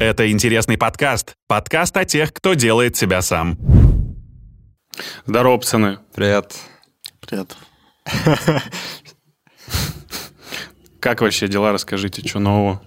[0.00, 1.34] Это интересный подкаст.
[1.46, 3.56] Подкаст о тех, кто делает себя сам.
[5.24, 5.98] Здорово, пацаны.
[6.14, 6.56] Привет.
[7.20, 7.56] Привет.
[11.00, 11.72] Как вообще дела?
[11.72, 12.82] Расскажите, что нового?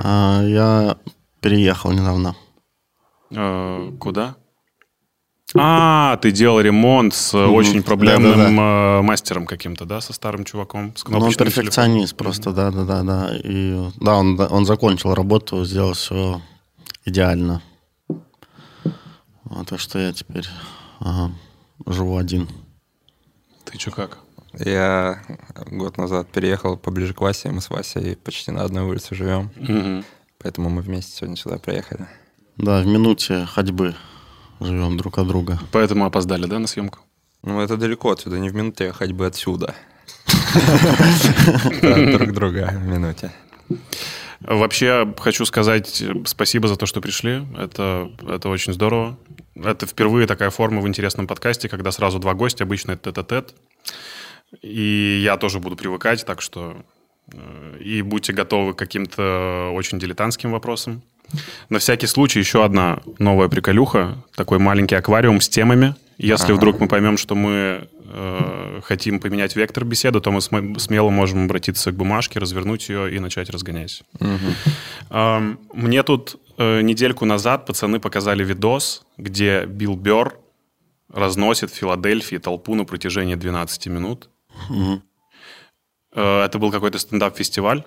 [0.00, 0.98] А, я
[1.40, 2.36] переехал недавно.
[3.30, 4.36] Э, куда?
[5.56, 8.98] А, ты делал ремонт с очень проблемным Да-да-да.
[8.98, 10.96] э, мастером каким-то, да, со старым чуваком?
[10.96, 13.36] С Ну, он перфекционист просто, да, да, да, да.
[13.36, 16.40] И да, он, он закончил работу, сделал все
[17.04, 17.62] идеально.
[19.44, 20.46] Вот, так что я теперь
[20.98, 21.32] ага,
[21.86, 22.46] живу один.
[22.46, 22.64] телефоном.
[23.64, 24.18] Ты что как?
[24.58, 25.22] Я
[25.70, 30.04] год назад переехал поближе к Васе, мы с Васей почти на одной улице живем, Мгм.
[30.38, 32.06] поэтому мы вместе сегодня сюда приехали.
[32.56, 33.94] Да, в минуте ходьбы
[34.60, 35.58] живем друг от друга.
[35.72, 36.98] Поэтому опоздали, да, на съемку?
[37.42, 39.74] Ну, это далеко отсюда, не в минуте, а ходьбы отсюда.
[41.82, 43.32] Да, Друг друга в минуте.
[44.40, 47.46] Вообще, хочу сказать спасибо за то, что пришли.
[47.56, 49.18] Это, это очень здорово.
[49.54, 53.54] Это впервые такая форма в интересном подкасте, когда сразу два гостя, обычно это тет-а-тет.
[54.62, 56.76] И я тоже буду привыкать, так что
[57.32, 61.02] э, и будьте готовы к каким-то очень дилетантским вопросам.
[61.68, 65.94] На всякий случай еще одна новая приколюха, такой маленький аквариум с темами.
[66.18, 66.54] Если Ага.
[66.54, 71.46] вдруг мы поймем, что мы э, хотим поменять вектор беседы, то мы см- смело можем
[71.46, 74.04] обратиться к бумажке, развернуть ее и начать разгонять.
[74.20, 74.54] Мгм.
[75.10, 80.38] Ам, Мне тут э, недельку назад пацаны показали видос, где Билл Берр
[81.12, 84.28] разносит в Филадельфии толпу на протяжении 12 минут.
[84.68, 85.02] Мгм.
[86.14, 87.82] Э, Это был какой-то стендап-фестиваль.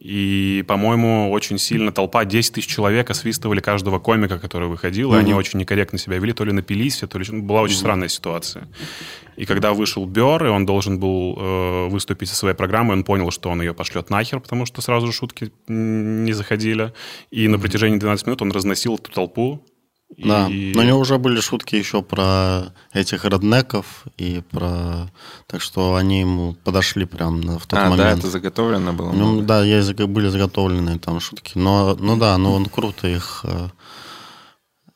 [0.00, 5.32] И, по-моему, очень сильно толпа, 10 тысяч человек освистывали каждого комика, который выходил, и они
[5.32, 7.24] очень некорректно себя вели, то ли напились, все, то ли...
[7.40, 8.68] Была очень странная ситуация.
[9.36, 13.30] И когда вышел Бер, и он должен был э, выступить со своей программой, он понял,
[13.30, 16.92] что он ее пошлет нахер, потому что сразу же шутки не заходили.
[17.30, 19.64] И на протяжении 12 минут он разносил эту толпу.
[20.16, 25.10] Да, И- но у него уже были шутки еще про этих реднеков и про...
[25.46, 28.18] Так что они ему подошли прям на- в тот А, да, момент.
[28.20, 29.12] это заготовлено было?
[29.12, 31.52] Ну, да, есть, заг- были заготовленные там шутки.
[31.58, 33.40] Но, ну да, но он круто их...
[33.44, 33.68] э,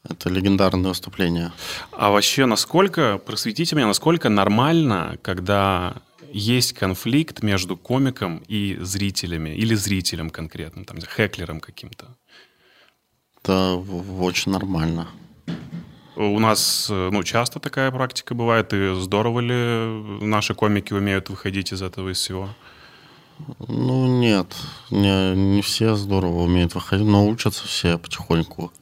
[0.09, 1.53] Это легендарное выступление.
[1.93, 5.95] А вообще, насколько, просветите меня, насколько нормально, когда
[6.33, 12.15] есть конфликт между комиком и зрителями, или зрителем конкретно, там, хэклером каким-то?
[13.43, 13.75] Это
[14.21, 15.09] очень нормально.
[16.17, 21.73] У нас, э, ну, часто такая практика бывает, и здорово ли наши комики умеют выходить
[21.73, 22.49] из этого, из всего?
[23.69, 24.53] Ну, нет,
[24.91, 28.73] не, не все здорово умеют выходить, но учатся все потихоньку.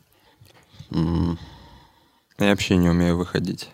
[0.90, 3.68] Я вообще не умею выходить.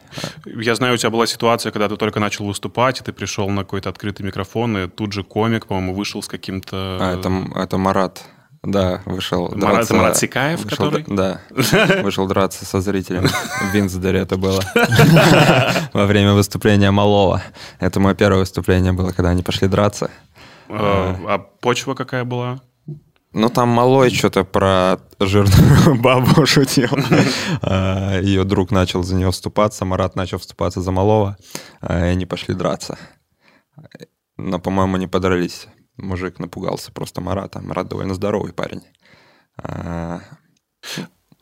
[0.45, 3.63] Я знаю, у тебя была ситуация, когда ты только начал выступать, и ты пришел на
[3.63, 6.99] какой-то открытый микрофон, и тут же комик, по-моему, вышел с каким-то...
[7.01, 8.25] А, это, это Марат.
[8.63, 11.05] Да, вышел Марат- это Марат Сикаев, вышел который?
[11.09, 11.41] Да,
[12.03, 13.27] вышел драться со зрителем.
[13.27, 14.61] В Винсдоре это было.
[15.93, 17.43] Во время выступления Малова.
[17.81, 20.11] Это мое первое выступление было, когда они пошли драться.
[20.69, 22.61] Э, А почва какая была?
[23.33, 26.91] Ну, там Малой что-то про жирную бабу шутил.
[27.63, 31.37] А, Ее друг начал за нее вступаться, Марат начал вступаться за Малова,
[31.81, 32.97] а, и они пошли драться.
[34.37, 35.67] Но, по-моему, не подрались.
[36.03, 37.61] Мужик напугался просто Марата.
[37.61, 38.83] Марат довольно здоровый парень.
[39.57, 40.21] А,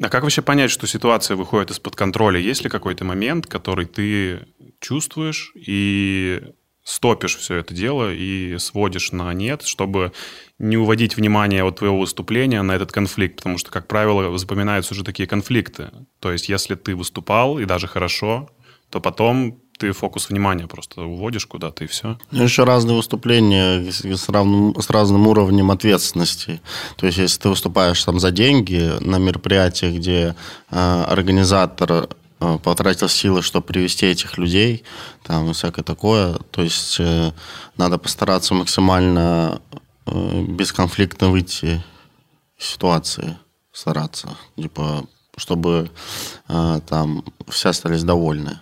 [0.02, 2.38] А как вообще понять, что ситуация выходит из-под контроля?
[2.38, 4.46] Есть ли какой-то момент, который ты
[4.80, 6.42] чувствуешь и
[6.82, 10.12] стопишь все это дело и сводишь на нет, чтобы
[10.58, 13.36] не уводить внимание от твоего выступления на этот конфликт?
[13.36, 15.90] Потому что, как правило, запоминаются уже такие конфликты.
[16.18, 18.50] То есть, если ты выступал, и даже хорошо,
[18.90, 22.18] то потом ты фокус внимания просто уводишь куда-то, и все.
[22.30, 26.60] Ну, Еще разные выступления с, равным, с разным уровнем ответственности.
[26.96, 30.36] То есть, если ты выступаешь там за деньги на мероприятиях, где
[30.70, 34.84] э, организатор э, потратил силы, чтобы привести этих людей,
[35.24, 37.32] там и всякое такое, то есть э,
[37.78, 39.62] надо постараться максимально
[40.04, 41.82] э, бесконфликтно выйти
[42.58, 43.38] из ситуации,
[43.72, 45.06] стараться, типа,
[45.38, 45.90] чтобы
[46.48, 48.58] э, там все остались довольны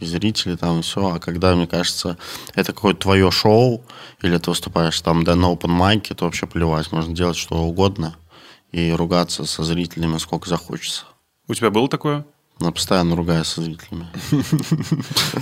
[0.00, 1.14] и зрители там и все.
[1.14, 2.16] А когда, мне кажется,
[2.54, 3.84] это какое-то твое шоу,
[4.22, 8.16] или ты выступаешь там да, на open майке, то вообще плевать, можно делать что угодно
[8.72, 11.04] и ругаться со зрителями сколько захочется.
[11.48, 12.24] У тебя было такое?
[12.60, 14.06] Но постоянно ругаюсь со зрителями.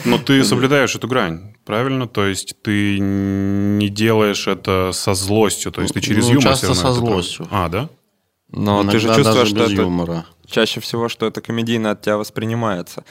[0.04, 2.06] Но ты соблюдаешь эту грань, правильно?
[2.06, 6.74] То есть ты не делаешь это со злостью, то есть ты через Ну, юмор часто
[6.74, 7.48] со это злостью.
[7.50, 7.88] А, да?
[8.50, 10.26] Но ты же Иногда чувствуешь, даже что это юмора.
[10.46, 13.04] чаще всего, что это комедийно от тебя воспринимается.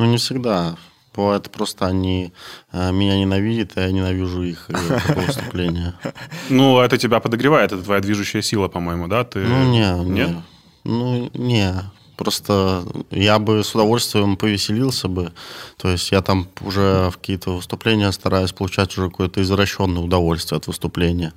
[0.00, 0.76] Ну, не всегда.
[1.14, 2.32] Бывает просто они
[2.72, 5.94] э, меня ненавидят, а я ненавижу их э, такое выступление.
[6.48, 9.24] Ну, это тебя подогревает, это твоя движущая сила, по-моему, да?
[9.24, 9.40] Ты...
[9.40, 10.28] Ну, не, Нет?
[10.28, 10.42] не.
[10.84, 11.74] Ну, не.
[12.16, 15.32] Просто я бы с удовольствием повеселился бы.
[15.76, 20.66] То есть я там уже в какие-то выступления стараюсь получать уже какое-то извращенное удовольствие от
[20.66, 21.34] выступления.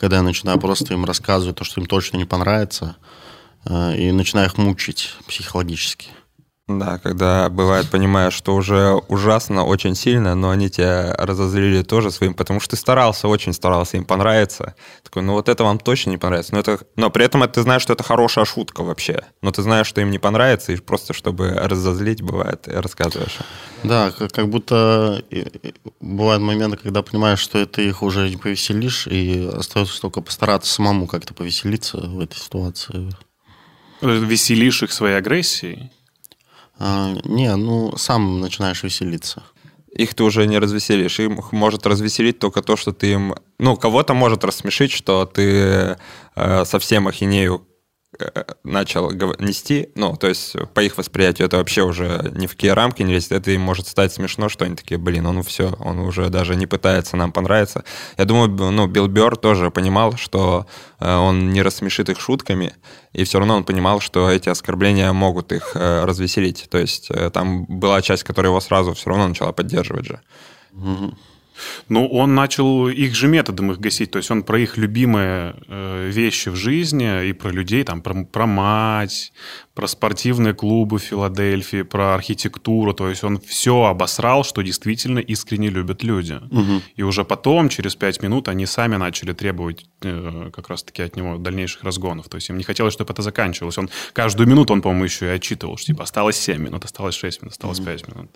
[0.00, 2.96] Когда я начинаю просто им рассказывать то, что им точно не понравится,
[3.66, 6.08] э, и начинаю их мучить психологически.
[6.78, 12.34] Да, когда бывает, понимаешь, что уже ужасно, очень сильно, но они тебя разозлили тоже своим,
[12.34, 14.74] потому что ты старался, очень старался им понравиться.
[15.02, 16.54] Такой, ну вот это вам точно не понравится.
[16.54, 19.24] Но, это, но при этом ты знаешь, что это хорошая шутка вообще.
[19.42, 23.38] Но ты знаешь, что им не понравится, и просто чтобы разозлить, бывает, рассказываешь.
[23.82, 25.22] Да, как, как будто
[26.00, 31.06] бывают моменты, когда понимаешь, что ты их уже не повеселишь, и остается только постараться самому
[31.06, 33.10] как-то повеселиться в этой ситуации.
[34.00, 35.90] Веселишь их своей агрессией?
[36.80, 39.42] А, не, ну, сам начинаешь веселиться.
[39.92, 41.20] Их ты уже не развеселишь.
[41.20, 43.34] Им может развеселить только то, что ты им...
[43.58, 45.98] Ну, кого-то может рассмешить, что ты
[46.36, 47.66] э, совсем ахинею
[48.64, 52.72] начал гов- нести, ну, то есть по их восприятию это вообще уже ни в какие
[52.72, 56.00] рамки не лезет, это им может стать смешно, что они такие, блин, ну все, он
[56.00, 57.84] уже даже не пытается нам понравиться.
[58.18, 60.66] Я думаю, ну, Билл Бёрр тоже понимал, что
[60.98, 62.74] э, он не рассмешит их шутками,
[63.12, 66.68] и все равно он понимал, что эти оскорбления могут их э, развеселить.
[66.68, 70.20] То есть э, там была часть, которая его сразу все равно начала поддерживать же.
[71.88, 74.10] Ну, он начал их же методом их гасить.
[74.10, 78.24] То есть он про их любимые э, вещи в жизни и про людей, там, про,
[78.24, 79.32] про мать,
[79.74, 82.92] про спортивные клубы в Филадельфии, про архитектуру.
[82.92, 86.40] То есть он все обосрал, что действительно искренне любят люди.
[86.96, 91.38] И уже потом, через пять минут, они сами начали требовать э, как раз-таки от него
[91.38, 92.28] дальнейших разгонов.
[92.28, 93.78] То есть им не хотелось, чтобы это заканчивалось.
[93.78, 97.42] Он каждую минуту, он, по-моему, еще и отчитывал, что типа осталось 7 минут, осталось 6
[97.42, 98.30] минут, осталось 5 минут.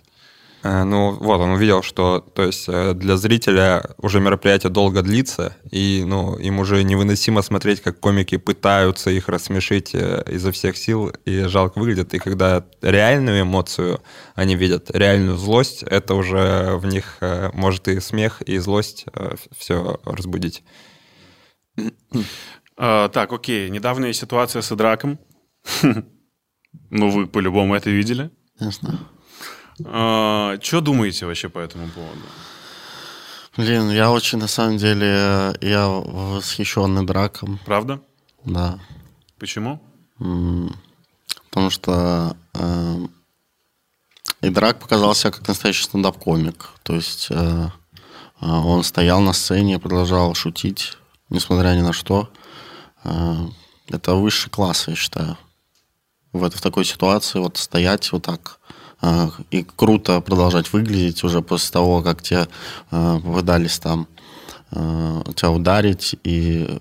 [0.65, 5.55] Э, Ну, вот, он увидел, что, то есть, э, для зрителя уже мероприятие долго длится,
[5.71, 11.09] и, ну, им уже невыносимо смотреть, как комики пытаются их рассмешить э, изо всех сил,
[11.25, 12.15] и жалко выглядит.
[12.15, 14.01] И когда реальную эмоцию
[14.33, 17.19] они видят, реальную злость, это уже в них
[17.53, 19.05] может и смех, и злость
[19.55, 20.63] все разбудить.
[22.77, 23.69] А, так, окей.
[23.69, 25.19] Недавняя ситуация с Идраком.
[26.89, 28.29] Ну, вы по-любому это видели.
[28.59, 28.99] Ясно.
[29.77, 32.21] Что думаете вообще по этому поводу?
[33.57, 38.01] Блин, я очень, на самом деле, я восхищенный драком, Правда?
[38.43, 38.79] да.
[39.39, 39.81] Почему?
[41.49, 43.07] Потому что э,
[44.41, 46.69] и Драк показал себя как настоящий стендап-комик.
[46.83, 47.69] То есть э,
[48.41, 50.97] э, он стоял на сцене продолжал шутить,
[51.29, 52.29] несмотря ни на что.
[53.03, 53.47] Э,
[53.87, 55.37] это высший класс, я считаю.
[56.31, 58.73] В, это, в такой ситуации вот стоять вот так э,
[59.51, 62.47] и круто продолжать выглядеть уже после того, как тебе
[62.91, 64.07] э, попытались там
[64.71, 66.79] э, тебя ударить и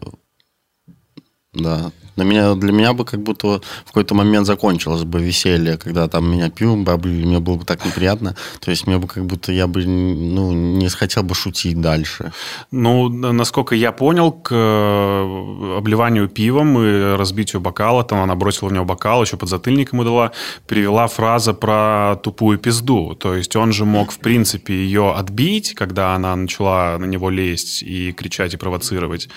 [1.55, 1.93] да.
[2.17, 6.31] Для меня, для меня бы как будто в какой-то момент закончилось бы веселье, когда там
[6.31, 8.37] меня пивом бы облили, мне было бы так неприятно.
[8.61, 12.33] То есть мне бы как будто я бы ну, не хотел бы шутить дальше.
[12.71, 18.73] Ну, насколько я понял, к э, обливанию пивом и разбитию бокала, там она бросила в
[18.73, 20.31] него бокал, еще под затыльник ему дала,
[20.69, 23.15] привела фраза про тупую пизду.
[23.15, 27.83] То есть он же мог, в принципе, ее отбить, когда она начала на него лезть
[27.83, 29.29] и кричать и провоцировать.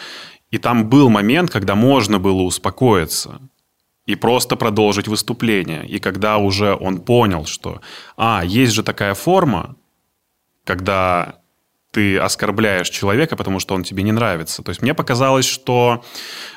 [0.52, 3.42] И там был момент, когда можно было успокоиться
[4.06, 5.86] и просто продолжить выступление.
[5.86, 7.82] И когда уже он понял, что,
[8.16, 9.76] а, есть же такая форма,
[10.64, 11.40] когда
[11.92, 14.62] ты оскорбляешь человека, потому что он тебе не нравится.
[14.62, 16.04] То есть мне показалось, что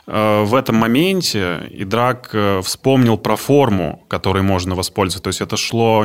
[0.06, 5.22] э, в этом моменте Идрак э, вспомнил про форму, которой можно воспользоваться.
[5.22, 6.00] То есть это шло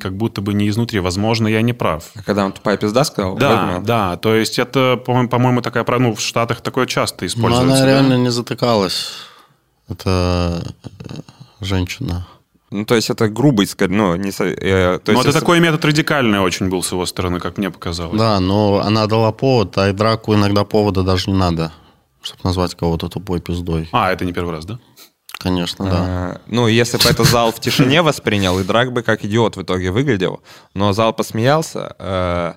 [0.00, 1.00] как будто бы не изнутри.
[1.00, 2.04] Возможно, я не прав.
[2.14, 3.36] А когда он тупая пизда сказал?
[3.36, 4.16] Да, да.
[4.16, 7.72] То есть это, по-моему, по-моему, такая, про- ну, в Штатах такое часто Но используется.
[7.72, 7.86] она да?
[7.86, 9.12] реально не затыкалась.
[9.88, 11.20] Это э,
[11.60, 12.26] женщина.
[12.70, 14.28] Ну, то есть это грубый, ну, не...
[14.28, 17.56] э, то Но есть это если- такой метод радикальный очень был с его стороны, как
[17.58, 18.18] мне показалось.
[18.18, 21.72] Да, но она дала повод, а и драку иногда повода даже не надо,
[22.22, 23.88] чтобы назвать кого-то тупой пиздой.
[23.92, 24.78] А, это не первый раз, да?
[25.38, 25.96] Конечно, да.
[25.96, 29.62] А, Ну, если бы это зал в тишине воспринял, и Драк бы как идиот в
[29.62, 30.42] итоге выглядел,
[30.74, 32.52] но зал посмеялся, э,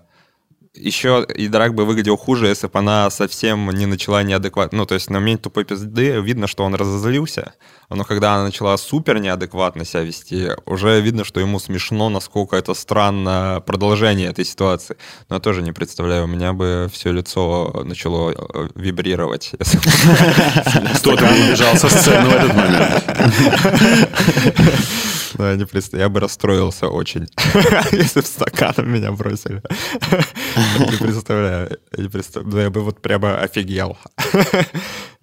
[0.74, 4.78] еще и Драк бы выглядел хуже, если бы она совсем не начала неадекватно.
[4.80, 7.54] Ну, то есть на момент тупой пизды видно, что он разозлился,
[7.90, 12.74] но когда она начала супер неадекватно себя вести, уже видно, что ему смешно, насколько это
[12.74, 14.96] странно продолжение этой ситуации.
[15.30, 19.52] Но я тоже не представляю, у меня бы все лицо начало э, вибрировать.
[19.60, 23.04] если бы- Кто-то убежал со сцены в этот момент.
[25.42, 26.06] честно, не представляю.
[26.06, 27.28] Я бы расстроился очень,
[27.92, 29.62] если бы стаканом меня бросили.
[30.80, 31.78] Не представляю.
[31.98, 32.62] Не.
[32.62, 33.98] Я бы вот прямо офигел.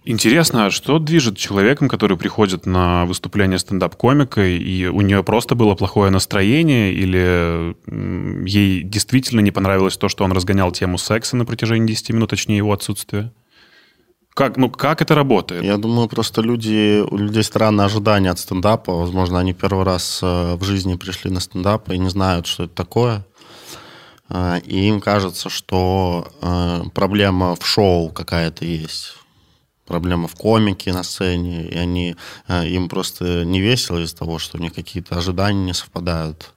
[0.05, 5.75] Интересно, а что движет человеком, который приходит на выступление стендап-комика, и у нее просто было
[5.75, 7.77] плохое настроение, или
[8.49, 12.57] ей действительно не понравилось то, что он разгонял тему секса на протяжении 10 минут, точнее
[12.57, 13.33] его отсутствие?
[14.39, 15.65] Как, ну, как это работает?
[15.65, 18.93] Я думаю, просто люди, у людей странные ожидания от стендапа.
[18.93, 22.75] Возможно, они первый раз э, в жизни пришли на стендап и не знают, что это
[22.77, 23.27] такое.
[24.29, 29.17] Э, и им кажется, что э, проблема в шоу какая-то есть
[29.89, 32.15] проблема в комике на сцене, и они,
[32.49, 36.53] им просто не весело из-за того, что у них какие-то ожидания не совпадают.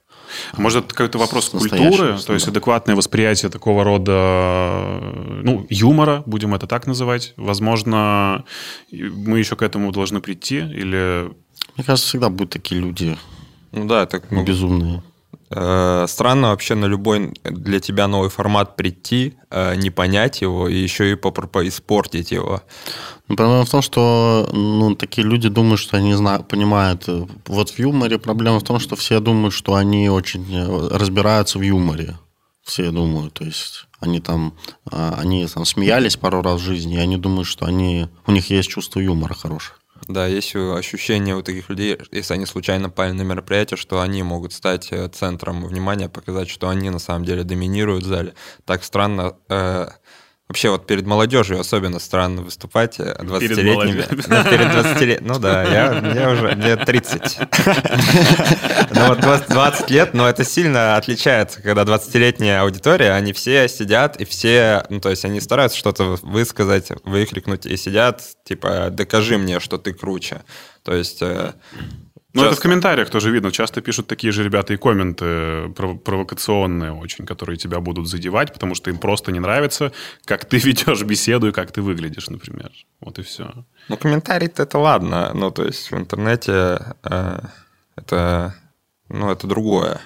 [0.52, 5.00] А может, это какой-то вопрос культуры, то есть адекватное восприятие такого рода,
[5.42, 7.34] ну, юмора, будем это так называть.
[7.36, 8.44] Возможно,
[8.90, 11.30] мы еще к этому должны прийти, или...
[11.76, 13.16] Мне кажется, всегда будут такие люди.
[13.72, 15.02] Ну да, так ну, безумные.
[15.54, 20.76] Э, странно вообще на любой для тебя новый формат прийти, э, не понять его и
[20.76, 22.62] еще и испортить его.
[23.28, 27.06] Ну, проблема в том, что ну, такие люди думают, что они знают, понимают.
[27.46, 31.62] Вот в юморе проблема в том, что все думают, что они очень э, разбираются в
[31.62, 32.18] юморе.
[32.62, 34.54] Все думают, то есть они там,
[34.88, 38.68] они там смеялись пару раз в жизни, и они думают, что они, у них есть
[38.68, 39.74] чувство юмора хорошее.
[40.12, 44.52] Да, есть ощущение у таких людей, если они случайно пали на мероприятие, что они могут
[44.52, 48.34] стать э, центром внимания, показать, что они на самом деле доминируют в зале.
[48.66, 49.88] Так странно э,
[50.52, 54.02] Вообще вот перед молодежью особенно странно выступать 20-летними.
[54.02, 57.38] Перед, ну, перед 20 Ну да, я, мне уже мне 30.
[58.94, 64.20] Ну вот 20, 20 лет, но это сильно отличается, когда 20-летняя аудитория, они все сидят
[64.20, 69.58] и все, ну то есть они стараются что-то высказать, выкрикнуть и сидят, типа, докажи мне,
[69.58, 70.42] что ты круче.
[70.84, 71.54] То есть э,
[72.34, 73.52] ну, это в комментариях тоже видно.
[73.52, 78.90] Часто пишут такие же ребята и комменты провокационные очень, которые тебя будут задевать, потому что
[78.90, 79.92] им просто не нравится,
[80.24, 82.70] как ты ведешь беседу и как ты выглядишь, например.
[83.00, 83.52] Вот и все.
[83.88, 85.32] Ну, комментарий-то это ладно.
[85.34, 87.40] Ну, то есть в интернете э,
[87.96, 88.54] это,
[89.08, 90.00] ну, это другое.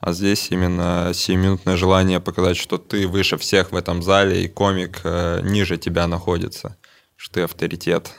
[0.00, 5.00] А здесь именно сиюминутное желание показать, что ты выше всех в этом зале, и комик
[5.04, 6.76] э, ниже тебя находится,
[7.16, 8.12] что ты авторитет.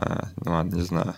[0.00, 1.14] Э, ну ладно, не знаю.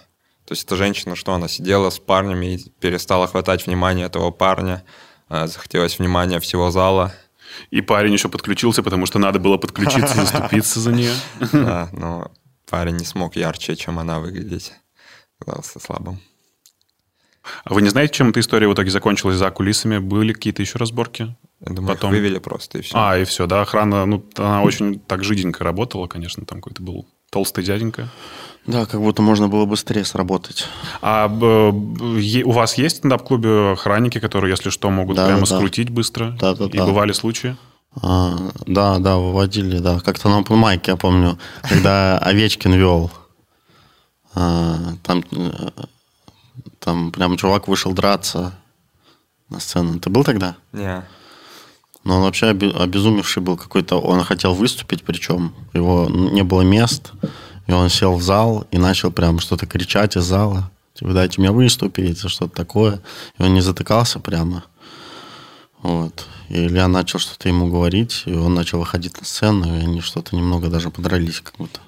[0.47, 4.85] То есть эта женщина, что она сидела с парнями и перестала хватать внимание этого парня,
[5.31, 7.15] э, захотелось внимания всего зала.
[7.71, 11.15] И парень еще подключился, потому что надо было подключиться, заступиться за нее.
[11.53, 12.31] Да, но
[12.69, 14.73] парень не смог ярче, чем она выглядеть.
[15.39, 16.21] Казался слабым.
[17.65, 19.99] А вы не знаете, чем эта история в итоге закончилась за кулисами?
[19.99, 21.35] Были какие-то еще разборки?
[21.61, 22.11] Я думаю, Потом...
[22.11, 22.97] вывели просто и все.
[22.97, 27.07] А, и все, да, охрана, ну, она очень так жиденько работала, конечно, там какой-то был
[27.35, 28.09] толстый дяденька.
[28.65, 30.67] Да, как будто можно было быстрее сработать.
[31.03, 35.47] А у вас есть в стендап-клубе охранники, которые, если что, могут да, прямо да.
[35.47, 36.31] скрутить быстро?
[36.41, 36.87] Да, да, И да.
[36.87, 37.57] бывали случаи?
[38.01, 39.99] А, да, да, выводили, да.
[39.99, 43.11] Как-то на open mic, я помню, когда Овечкин вел.
[44.35, 45.25] А, там,
[46.79, 48.55] там прям чувак вышел драться
[49.51, 49.99] на сцену.
[49.99, 50.55] Ты был тогда?
[50.73, 51.05] Не.
[52.05, 53.97] Но он вообще обезумевший был какой-то.
[53.97, 57.13] Он хотел выступить, причем его не было мест.
[57.67, 60.71] И он сел в зал и начал прям что-то кричать из зала.
[60.93, 63.01] Типа, дайте мне выступить, что-то такое.
[63.39, 64.65] И он не затыкался прямо.
[65.83, 66.27] Вот.
[66.49, 70.37] И Илья начал что-то ему говорить, и он начал выходить на сцену, и они что-то
[70.37, 71.81] немного даже подрались как будто.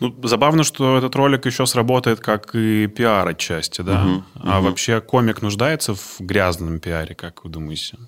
[0.00, 4.04] Ну, забавно, что этот ролик еще сработает как и пиар отчасти, да?
[4.04, 4.68] Угу, а угу.
[4.68, 7.98] вообще комик нуждается в грязном пиаре, как вы думаете?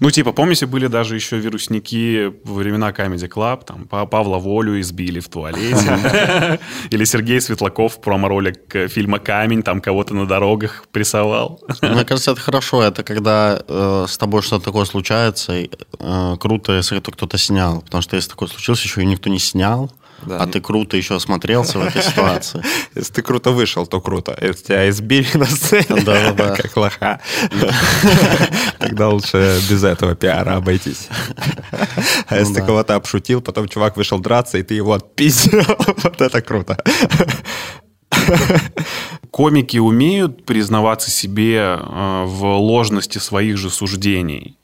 [0.00, 5.20] Ну, типа, помните, были даже еще вирусники во времена Comedy Club, там, Павла Волю избили
[5.20, 6.60] в туалете.
[6.90, 11.60] Или Сергей Светлаков, промо-ролик э, фильма «Камень», там кого-то на дорогах прессовал.
[11.82, 12.82] Мне кажется, это хорошо.
[12.82, 17.82] Это когда э, с тобой что-то такое случается, э, круто, если это кто-то снял.
[17.82, 19.90] Потому что если такое случилось, еще и никто не снял,
[20.26, 20.38] да.
[20.38, 22.62] А ты круто еще осмотрелся в этой ситуации.
[22.94, 24.36] Если ты круто вышел, то круто.
[24.40, 26.56] Если тебя избили на сцене, да, да.
[26.56, 27.20] как лоха,
[28.78, 31.08] тогда лучше без этого пиара обойтись.
[32.26, 35.62] А если ты кого-то обшутил, потом чувак вышел драться, и ты его отпиздил,
[36.02, 36.78] вот это круто.
[39.30, 44.58] Комики умеют признаваться себе э, в ложности своих же суждений.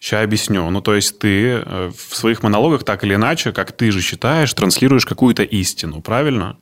[0.00, 0.68] Сейчас объясню.
[0.70, 4.52] Ну, то есть ты э, в своих монологах так или иначе, как ты же считаешь,
[4.54, 6.56] транслируешь какую-то истину, правильно?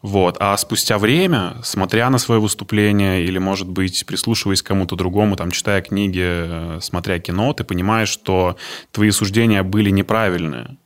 [0.00, 0.36] Вот.
[0.40, 5.50] А спустя время, смотря на свое выступление или, может быть, прислушиваясь к кому-то другому, там,
[5.50, 8.56] читая книги, э, смотря кино, ты понимаешь, что
[8.90, 10.78] твои суждения были неправильные.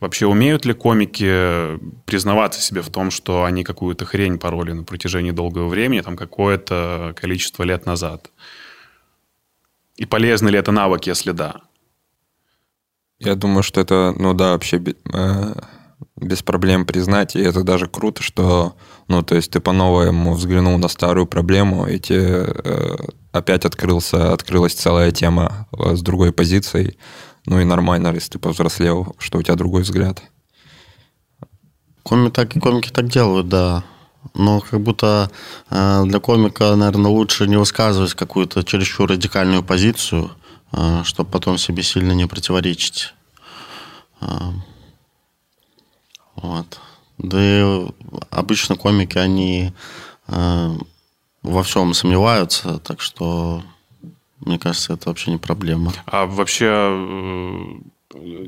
[0.00, 5.30] Вообще умеют ли комики признаваться себе в том, что они какую-то хрень пороли на протяжении
[5.30, 8.30] долгого времени, там какое-то количество лет назад?
[9.98, 11.60] И полезны ли это навыки, если да?
[13.18, 14.80] Я думаю, что это, ну да, вообще
[15.12, 15.54] э,
[16.16, 18.76] без проблем признать, и это даже круто, что,
[19.08, 22.96] ну, то есть ты по-новому взглянул на старую проблему, и тебе э,
[23.32, 26.96] опять открылся, открылась целая тема э, с другой позицией,
[27.44, 30.22] ну и нормально, если ты повзрослел, что у тебя другой взгляд.
[32.04, 33.84] Коми так, комики так делают, да.
[34.34, 35.30] Но как будто
[35.70, 40.30] э, для комика, наверное, лучше не высказывать какую-то чересчур радикальную позицию,
[40.72, 43.14] э, чтобы потом себе сильно не противоречить.
[44.20, 44.26] Э,
[46.36, 46.80] вот.
[47.18, 47.86] Да и
[48.30, 49.72] обычно комики, они
[50.28, 53.62] во всем сомневаются, так что
[54.40, 55.92] мне кажется, это вообще не проблема.
[56.06, 56.66] А вообще,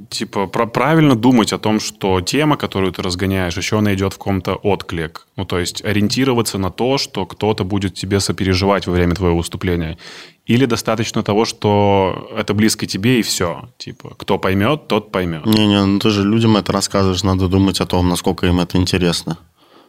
[0.08, 4.18] типа, про правильно думать о том, что тема, которую ты разгоняешь, еще она идет в
[4.18, 5.26] каком-то отклик.
[5.36, 9.98] Ну, то есть ориентироваться на то, что кто-то будет тебе сопереживать во время твоего выступления.
[10.46, 13.68] Или достаточно того, что это близко тебе и все.
[13.78, 15.44] Типа, кто поймет, тот поймет.
[15.46, 19.38] Не-не, ну ты же людям это рассказываешь, надо думать о том, насколько им это интересно.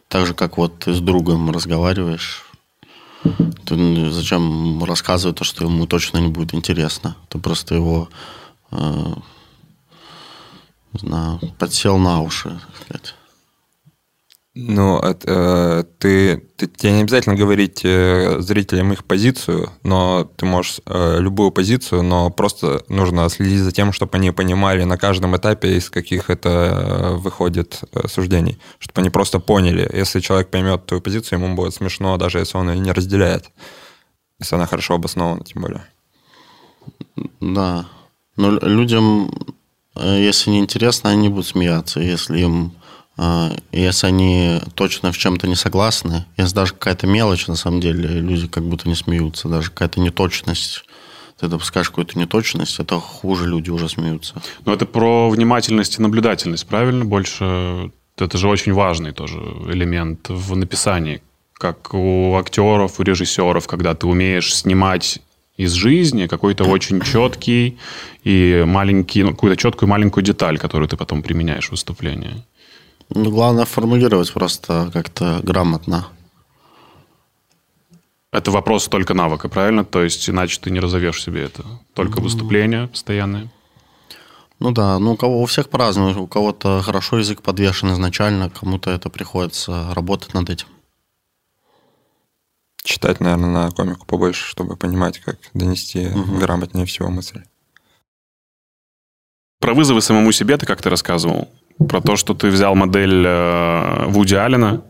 [0.08, 2.44] Так же, как вот ты с другом разговариваешь,
[3.64, 7.16] ты зачем рассказывать то, что ему точно не будет интересно?
[7.28, 8.08] Ты просто его
[8.72, 9.14] э,
[10.92, 13.14] не знаю, подсел на уши, так сказать.
[14.54, 20.80] Ну, э, ты, ты, тебе не обязательно говорить э, зрителям их позицию, но ты можешь
[20.84, 25.78] э, любую позицию, но просто нужно следить за тем, чтобы они понимали на каждом этапе,
[25.78, 29.88] из каких это выходит суждений, чтобы они просто поняли.
[29.90, 33.50] Если человек поймет твою позицию, ему будет смешно, даже если он ее не разделяет,
[34.38, 35.86] если она хорошо обоснована, тем более.
[37.40, 37.86] Да.
[38.36, 39.30] Но людям,
[39.96, 42.00] если не интересно, они будут смеяться.
[42.00, 42.72] Если им
[43.16, 48.08] а, если они точно в чем-то не согласны, если даже какая-то мелочь, на самом деле,
[48.20, 50.84] люди как будто не смеются, даже какая-то неточность,
[51.38, 54.40] ты допускаешь какую-то неточность, это хуже люди уже смеются.
[54.64, 57.04] Но это про внимательность и наблюдательность, правильно?
[57.04, 59.36] Больше это же очень важный тоже
[59.68, 61.22] элемент в написании,
[61.54, 65.20] как у актеров, у режиссеров, когда ты умеешь снимать
[65.56, 67.78] из жизни какой-то очень четкий
[68.24, 72.44] и маленький, ну, какую-то четкую маленькую деталь, которую ты потом применяешь в выступлении.
[73.10, 76.06] Ну, главное формулировать просто как-то грамотно.
[78.32, 79.84] Это вопрос только навыка, правильно?
[79.84, 81.64] То есть иначе ты не разовьешь себе это.
[81.92, 82.22] Только mm-hmm.
[82.22, 83.50] выступления постоянные.
[84.58, 86.22] Ну да, ну у кого у всех по-разному.
[86.22, 90.68] У кого-то хорошо язык подвешен изначально, кому-то это приходится работать над этим.
[92.84, 96.38] Читать, наверное, на комику побольше, чтобы понимать, как донести угу.
[96.38, 97.42] грамотнее всего мысль.
[99.60, 101.48] Про вызовы самому себе ты как-то рассказывал
[101.88, 104.82] про то, что ты взял модель э, Вуди Аллена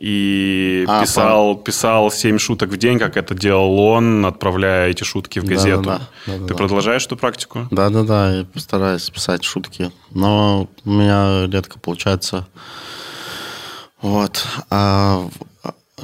[0.00, 5.40] и а, писал, писал 7 шуток в день, как это делал он, отправляя эти шутки
[5.40, 5.82] в газету.
[5.82, 7.68] Да, да, да, ты да, продолжаешь эту практику?
[7.70, 9.92] Да, да, да, я постараюсь писать шутки.
[10.10, 12.48] Но у меня редко получается.
[14.00, 14.46] Вот.
[14.70, 15.28] А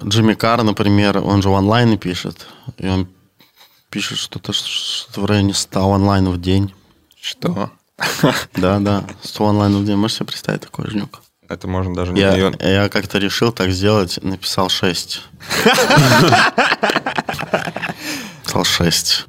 [0.04, 2.46] Джимми Карр, например, он же в онлайне пишет.
[2.78, 3.08] И он
[3.90, 6.74] пишет что-то, что-то в районе 100 онлайн в день.
[7.20, 7.70] Что?
[8.54, 9.04] Да, да.
[9.22, 9.96] 100 онлайн в день.
[9.96, 11.22] Можешь себе представить такой жнюк?
[11.48, 15.22] Это можно даже не я, я как-то решил так сделать, написал 6.
[18.44, 19.26] Написал 6.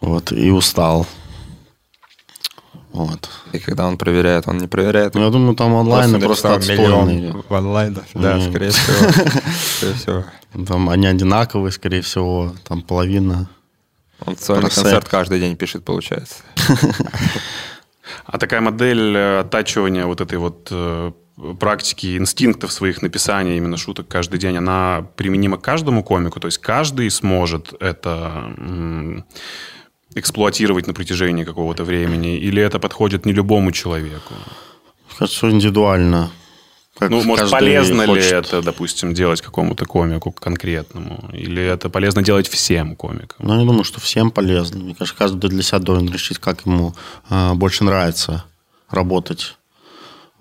[0.00, 1.06] Вот, и устал.
[2.92, 3.28] Вот.
[3.52, 5.14] И когда он проверяет, он не проверяет.
[5.14, 7.32] Ну, я думаю, там онлайн просто отстойный.
[7.32, 9.10] В онлайн, да, да скорее всего.
[9.76, 10.24] Скорее всего.
[10.66, 13.48] Там они одинаковые, скорее всего, там половина
[14.24, 16.42] он сольный концерт каждый день пишет, получается.
[18.24, 21.12] А такая модель э, оттачивания вот этой вот э,
[21.60, 26.40] практики инстинктов своих написания именно шуток каждый день, она применима к каждому комику?
[26.40, 29.24] То есть каждый сможет это
[30.14, 32.38] эксплуатировать на протяжении какого-то времени?
[32.38, 34.34] Или это подходит не любому человеку?
[35.18, 36.30] Кажется, индивидуально.
[36.98, 38.24] Как ну, может, полезно хочет.
[38.24, 41.30] ли это, допустим, делать какому-то комику конкретному?
[41.32, 43.46] Или это полезно делать всем комикам?
[43.46, 44.80] Ну, я думаю, что всем полезно.
[44.80, 46.94] Мне кажется, каждый для себя должен решить, как ему
[47.30, 48.44] э, больше нравится
[48.90, 49.56] работать.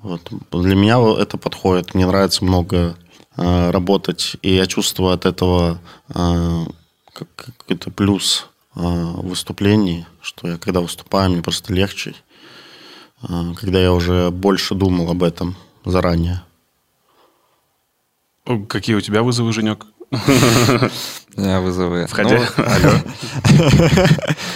[0.01, 0.21] Вот.
[0.51, 1.93] Для меня это подходит.
[1.93, 2.97] Мне нравится много
[3.35, 6.65] э, работать, и я чувствую от этого э,
[7.13, 8.47] какой-то плюс
[8.77, 12.15] выступлении, что я когда выступаю, мне просто легче,
[13.23, 16.43] э, когда я уже больше думал об этом заранее.
[18.69, 19.85] Какие у тебя вызовы, Женек?
[21.35, 22.07] Я вызовы.
[22.07, 22.39] Входя...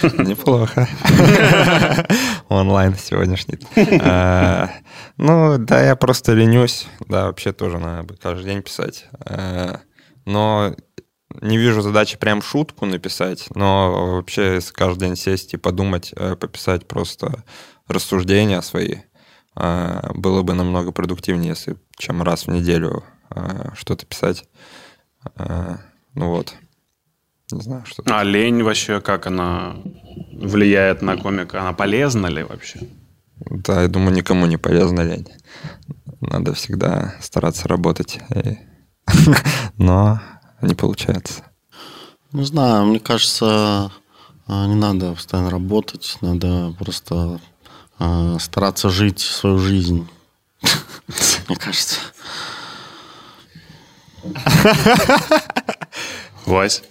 [0.02, 0.88] Ну, Неплохо.
[2.48, 3.58] Онлайн сегодняшний.
[4.00, 4.70] А,
[5.18, 6.86] Ну, да, я просто ленюсь.
[7.06, 9.06] Да, вообще тоже надо бы каждый день писать.
[9.26, 9.80] А,
[10.24, 10.74] Но
[11.40, 16.36] не вижу задачи прям шутку написать, но вообще если каждый день сесть и подумать, э,
[16.36, 17.44] пописать просто
[17.88, 18.96] рассуждения свои,
[19.54, 24.44] а, было бы намного продуктивнее, если чем раз в неделю а, что-то писать.
[26.14, 26.54] Ну вот.
[27.52, 28.02] Не знаю, что.
[28.06, 29.76] А лень вообще, как она
[30.32, 31.60] влияет на комика?
[31.60, 32.80] Она полезна ли вообще?
[33.50, 35.28] Да, я думаю, никому не полезна лень.
[36.20, 38.20] Надо всегда стараться работать.
[39.76, 40.20] Но
[40.62, 41.44] не получается.
[42.32, 43.90] Не знаю, мне кажется,
[44.46, 47.40] а, не надо постоянно работать, надо просто
[47.98, 50.08] а, стараться жить свою жизнь.
[51.48, 51.96] Мне кажется.
[56.46, 56.82] Вась?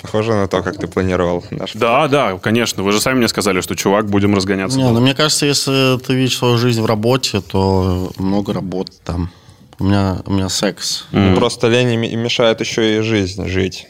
[0.00, 2.82] Похоже на то, как ты планировал наш Да, да, конечно.
[2.82, 4.78] Вы же сами мне сказали, что, чувак, будем разгоняться.
[4.78, 9.30] Не, ну мне кажется, если ты видишь свою жизнь в работе, то много работы там.
[9.78, 11.06] У меня, у меня секс.
[11.12, 11.34] М.
[11.34, 13.86] Просто лень ме- мешает еще и жизнь жить.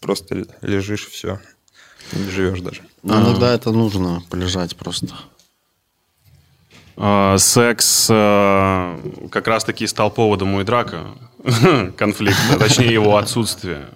[0.00, 1.40] Просто лежишь, все.
[2.12, 2.82] Не живешь даже.
[3.04, 5.08] А иногда это нужно полежать просто.
[6.96, 8.98] А, секс а,
[9.30, 11.06] как раз-таки стал поводом у драка
[11.96, 13.88] конфликта, точнее его отсутствие.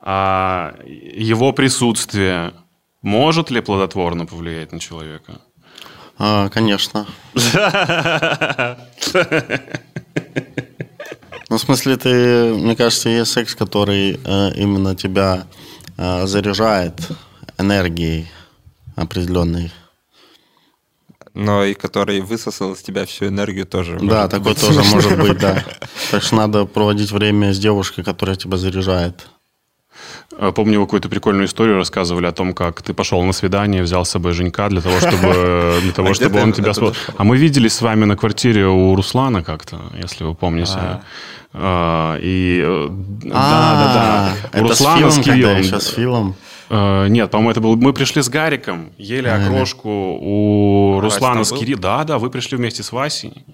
[0.00, 2.52] А его присутствие
[3.00, 5.40] может ли плодотворно повлиять на человека?
[6.18, 7.06] А, конечно.
[11.50, 15.46] Ну, в смысле, ты, мне кажется, есть секс, который э, именно тебя
[15.96, 16.94] э, заряжает
[17.58, 18.28] энергией
[18.96, 19.70] определенной.
[21.34, 23.98] Но и который высосал из тебя всю энергию тоже.
[24.00, 24.60] Да, такой быть.
[24.60, 25.64] тоже может быть, да.
[26.10, 29.26] Так что надо проводить время с девушкой, которая тебя заряжает.
[30.38, 34.04] А, Помню, вы какую-то прикольную историю рассказывали о том, как ты пошел на свидание, взял
[34.04, 36.68] с собой Женька для того, чтобы, для того, А чтобы он тебя...
[36.68, 36.92] нашел?
[37.16, 41.00] А мы виделись с вами на квартире у Руслана как-то, если вы помните.
[41.56, 44.34] А, И э, да, да, да.
[44.52, 45.58] У Это Руслана с Кириллом.
[45.58, 46.34] еще с Филом.
[46.68, 47.76] Э, Нет, по-моему, это был...
[47.76, 49.88] Мы пришли с Гариком, ели окрошку
[50.20, 51.52] у Руслана с?
[51.52, 51.80] Кириллом.
[51.80, 53.44] Да, да, вы пришли вместе с Васей.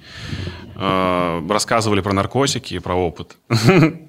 [0.77, 3.37] Э, Рассказывали про наркотики и про опыт.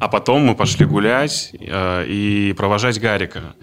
[0.00, 3.54] А потом мы пошли гулять э, и провожать Гарика.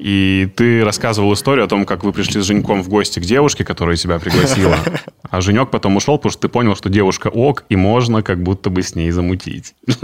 [0.00, 3.64] И ты рассказывал историю о том, как вы пришли с Женьком в гости к девушке,
[3.64, 4.76] которая тебя пригласила.
[5.30, 8.68] А Женек потом ушел, потому что ты понял, что девушка ок, и можно как будто
[8.68, 9.74] бы с ней замутить.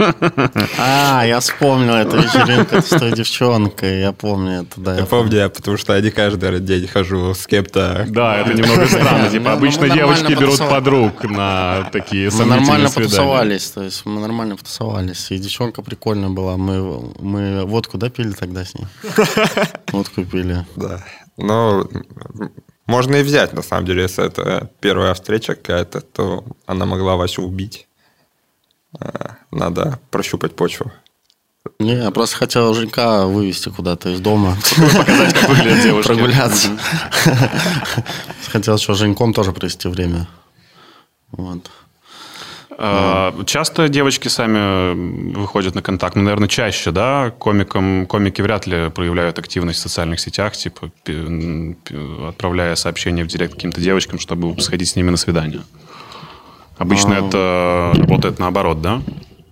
[0.79, 3.99] А, я вспомнил эту вечеринку с той девчонкой.
[3.99, 4.95] Я помню это, да.
[4.95, 8.05] Я помню, я потому что я не каждый день хожу с кем-то.
[8.07, 9.29] Да, это немного странно.
[9.29, 14.55] Типа Ну, обычно девочки берут подруг на такие Мы нормально потусовались, то есть мы нормально
[14.55, 15.29] потусовались.
[15.31, 16.55] И девчонка прикольная была.
[16.55, 18.85] Мы, мы водку, да, пили тогда с ней?
[19.91, 20.65] Водку пили.
[20.75, 21.03] Да.
[21.37, 21.87] Но
[22.33, 22.51] м,
[22.85, 27.43] можно и взять, на самом деле, если это первая встреча какая-то, то она могла Васю
[27.43, 27.87] убить.
[28.99, 30.91] А, Надо прощупать почву.
[31.79, 34.57] Не, я просто хотел Женька вывести куда-то из дома.
[34.97, 36.07] Показать, как выглядят девушки.
[36.07, 36.69] Прогуляться.
[38.49, 40.27] Хотел еще Женьком тоже провести время.
[41.31, 41.69] Вот.
[42.79, 47.31] А, Часто девочки сами выходят на контакт, ну, наверное, чаще, да?
[47.39, 50.91] Комикам, комики вряд ли проявляют активность в социальных сетях, типа
[52.27, 55.61] отправляя сообщения в директ каким-то девочкам, чтобы сходить с ними на свидание.
[56.77, 57.27] Обычно А.
[57.27, 59.01] это работает наоборот, да?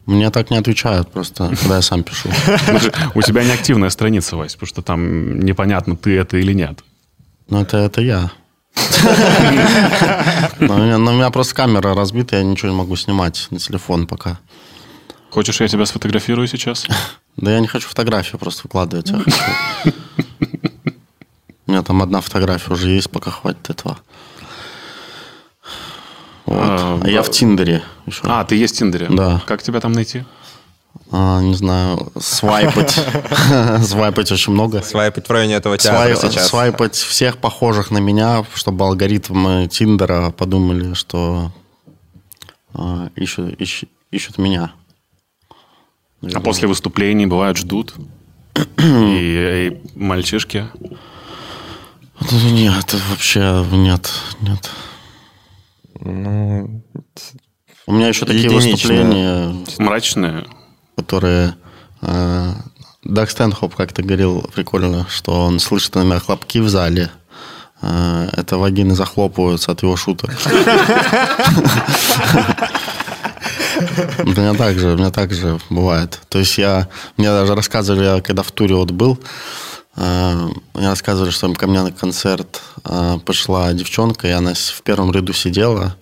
[0.06, 2.30] Мне так не отвечают просто, когда я сам пишу.
[2.68, 2.80] Ну,
[3.16, 6.84] У тебя неактивная страница, Вась, потому что там непонятно, ты это или нет.
[7.50, 8.32] Но это, это я.
[10.60, 14.40] Но у, меня, просто камера разбита, я ничего не могу снимать на телефон пока.
[15.30, 16.86] Хочешь, я тебя сфотографирую сейчас?
[17.38, 19.12] Да я не хочу фотографию просто выкладывать.
[19.12, 19.22] У
[21.68, 23.98] меня там одна фотография уже есть, пока хватит этого.
[26.46, 26.58] Вот.
[26.62, 28.22] А, А я а- в Тиндере еще.
[28.24, 29.08] А, ты есть в Тиндере?
[29.10, 29.42] Да.
[29.46, 30.24] Как тебя там найти?
[31.12, 33.00] А, не знаю, свайпать.
[33.84, 34.82] Свайпать очень много.
[34.82, 36.48] Свайпать в районе этого театра Свай- сейчас.
[36.48, 41.52] Свайпать всех похожих на меня, чтобы алгоритмы Тиндера подумали, что
[42.74, 44.74] а, ищут, ищ- ищут меня.
[46.34, 47.94] А после выступлений бывают ждут?
[48.78, 50.68] И, и мальчишки?
[52.20, 54.10] Это Нет, вообще нет,
[54.42, 54.70] нет.
[56.00, 56.82] Ну,
[57.88, 60.46] У меня еще такие выступления, Мрачные?
[60.96, 61.56] Которые...
[62.02, 62.54] э,
[63.04, 67.12] Даг Стэнхоп как-то говорил прикольно, что он слышит иногда хлопки в зале.
[67.82, 70.32] Э, Это вагины захлопываются от его шуток.
[74.24, 76.20] У меня так же, у меня так же бывает.
[76.30, 79.20] То есть я, мне даже рассказывали, когда в туре вот был,
[79.98, 85.12] э, мне рассказывали, что ко мне на концерт э, пришла девчонка, и она в первом
[85.12, 85.96] ряду сидела,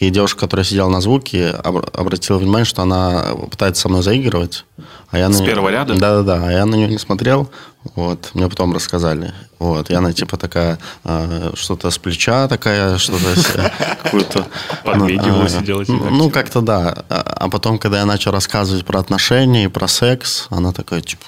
[0.00, 4.64] и девушка, которая сидела на звуке, обратила внимание, что она пытается со мной заигрывать.
[5.10, 5.44] А я С на...
[5.44, 5.94] первого ряда?
[5.94, 6.46] Да-да-да.
[6.46, 7.50] А я на нее не смотрел.
[7.96, 8.30] Вот.
[8.32, 9.34] Мне потом рассказали.
[9.58, 9.90] Вот.
[9.90, 14.46] И она типа такая, э, что-то с плеча такая, что-то какую-то...
[14.84, 15.84] Подмигивала, сидела.
[15.86, 17.04] Ну, как-то да.
[17.10, 21.24] А, а потом, когда я начал рассказывать про отношения и про секс, она такая, типа...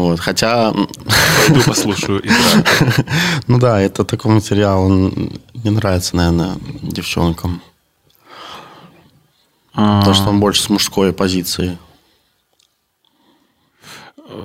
[0.00, 0.72] Вот, хотя...
[1.46, 2.22] Пойду послушаю
[3.48, 5.32] Ну да, это такой материал, он
[5.62, 7.60] не нравится, наверное, девчонкам.
[9.74, 10.02] А.
[10.02, 11.76] То, что он больше с мужской позиции.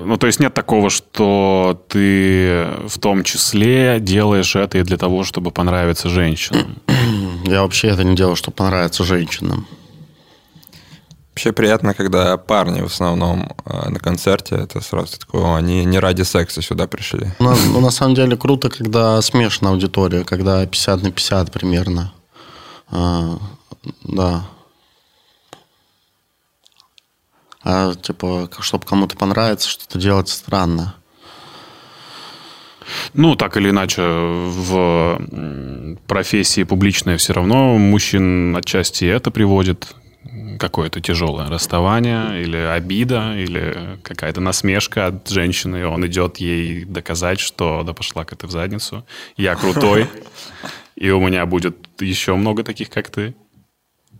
[0.03, 5.23] Ну, то есть нет такого, что ты в том числе делаешь это и для того,
[5.23, 6.81] чтобы понравиться женщинам?
[7.45, 9.65] Я вообще это не делаю, чтобы понравиться женщинам.
[11.35, 16.21] Вообще приятно, когда парни в основном э, на концерте, это сразу такое, они не ради
[16.21, 17.27] секса сюда пришли.
[17.39, 22.13] Ну, ну, на самом деле круто, когда смешанная аудитория, когда 50 на 50 примерно.
[22.89, 23.37] А,
[24.03, 24.45] да.
[27.65, 30.95] А типа, чтобы кому-то понравится, что-то делать странно.
[33.13, 35.19] Ну, так или иначе, в
[36.07, 39.95] профессии публичной все равно мужчин отчасти это приводит
[40.59, 47.39] какое-то тяжелое расставание или обида, или какая-то насмешка от женщины, и он идет ей доказать,
[47.39, 49.05] что да пошла-ка ты в задницу,
[49.37, 50.09] я крутой,
[50.95, 53.35] и у меня будет еще много таких, как ты.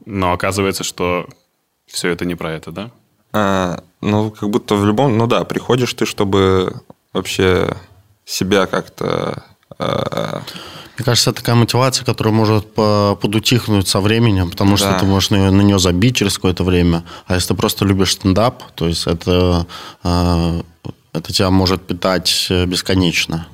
[0.06, 1.28] Но оказывается, что
[1.88, 2.92] все это не про это, да?
[3.34, 5.18] А, ну, как будто в любом...
[5.18, 7.76] Ну да, приходишь ты, чтобы вообще
[8.24, 9.44] себя как-то
[9.78, 10.44] а,
[10.98, 14.78] мне кажется, это такая мотивация, которая может подутихнуть со временем, потому да.
[14.78, 17.04] что ты можешь на, на нее забить через какое-то время.
[17.28, 19.68] А если ты просто любишь стендап, то есть это,
[20.04, 20.62] а,
[21.12, 23.48] это тебя может питать бесконечно.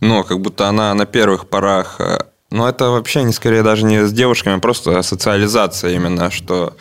[0.00, 2.00] Ну, как будто она на первых порах...
[2.00, 2.18] Э,
[2.50, 6.76] ну, это вообще не скорее даже не с девушками, а просто социализация именно, что...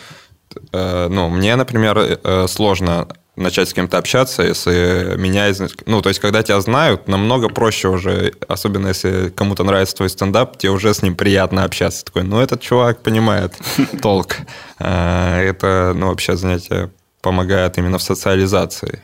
[0.71, 5.53] Э, ну, мне, например, э, сложно начать с кем-то общаться, если меня...
[5.85, 10.57] Ну, то есть, когда тебя знают, намного проще уже, особенно если кому-то нравится твой стендап,
[10.57, 12.03] тебе уже с ним приятно общаться.
[12.03, 13.53] Такой, ну, этот чувак понимает
[14.01, 14.37] толк.
[14.79, 16.89] А, это, ну, вообще занятие
[17.21, 19.01] помогает именно в социализации,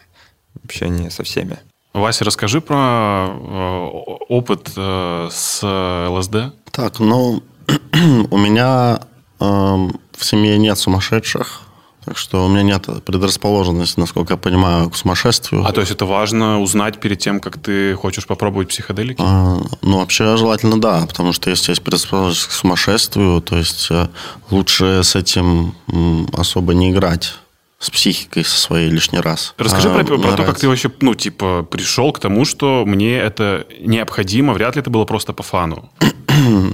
[0.63, 1.60] общении со всеми.
[1.93, 3.88] Вася, расскажи про э,
[4.30, 5.62] опыт э, с
[6.10, 6.54] ЛСД.
[6.72, 7.43] Так, ну,
[8.32, 9.02] у меня
[9.39, 11.62] эм, в семье нет сумасшедших,
[12.06, 15.66] так что у меня нет предрасположенности, насколько я понимаю, к сумасшествию.
[15.66, 19.22] А то есть это важно узнать перед тем, как ты хочешь попробовать психоделики?
[19.22, 24.08] А, ну, вообще желательно да, потому что если есть предрасположенность к сумасшествию, то есть э,
[24.50, 25.76] лучше с этим
[26.34, 27.34] особо не играть
[27.84, 29.54] с психикой со своей лишний раз.
[29.58, 33.18] Расскажи а, про, про то, как ты вообще, ну, типа, пришел к тому, что мне
[33.18, 35.89] это необходимо, вряд ли это было просто по фану.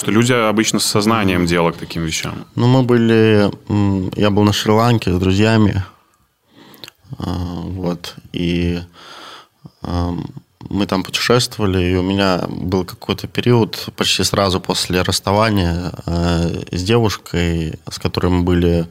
[0.00, 2.46] Что люди обычно с сознанием дела к таким вещам.
[2.54, 3.50] Ну, мы были...
[4.18, 5.84] Я был на Шри-Ланке с друзьями.
[7.18, 8.14] А, вот.
[8.32, 8.80] И
[9.82, 16.82] мы там путешествовали, и у меня был какой-то период почти сразу после расставания э, с
[16.82, 18.86] девушкой, с которой мы были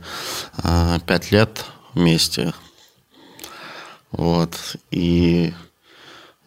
[0.63, 2.53] э, пять лет вместе.
[4.11, 4.75] Вот.
[4.91, 5.55] И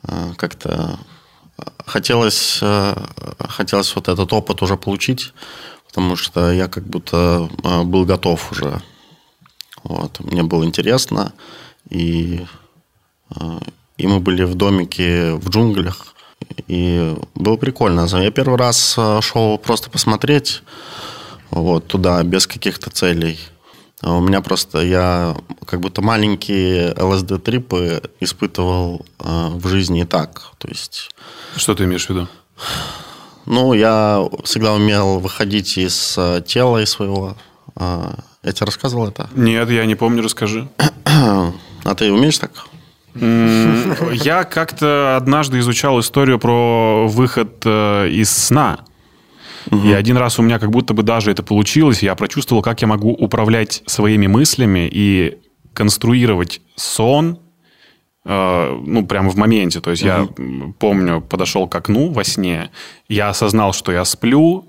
[0.06, 1.00] э, как-то
[1.86, 2.94] хотелось, э,
[3.38, 5.32] хотелось вот этот опыт уже получить,
[5.86, 8.82] потому что я как будто э, был готов уже.
[9.84, 10.20] Вот.
[10.20, 11.32] Мне было интересно,
[11.90, 12.46] и,
[13.36, 13.58] э,
[13.98, 16.14] и мы были в домике в джунглях,
[16.68, 18.06] и было прикольно.
[18.06, 20.62] Я первый раз шел просто посмотреть
[21.50, 23.38] вот, туда, без каких-то целей.
[24.00, 30.50] А у меня просто, я как будто маленькие ЛСД-трипы испытывал в жизни и так.
[30.58, 31.10] То есть
[31.56, 32.28] что ты имеешь в виду?
[33.46, 37.36] Ну, я всегда умел выходить из э, тела из своего.
[37.74, 39.28] А, я тебе рассказывал это?
[39.34, 40.68] Нет, я не помню, расскажи.
[41.84, 42.52] А ты умеешь так?
[43.16, 48.84] Я как-то однажды изучал историю про выход э, из сна.
[49.70, 52.04] И один раз у меня как будто бы даже это получилось.
[52.04, 55.38] Я прочувствовал, как я могу управлять своими мыслями и
[55.74, 57.41] конструировать сон Э,
[58.24, 59.80] ну, прямо в моменте.
[59.80, 60.08] То есть угу.
[60.10, 60.28] я
[60.78, 62.70] помню, подошел к окну во сне,
[63.08, 64.64] я осознал, что я сплю,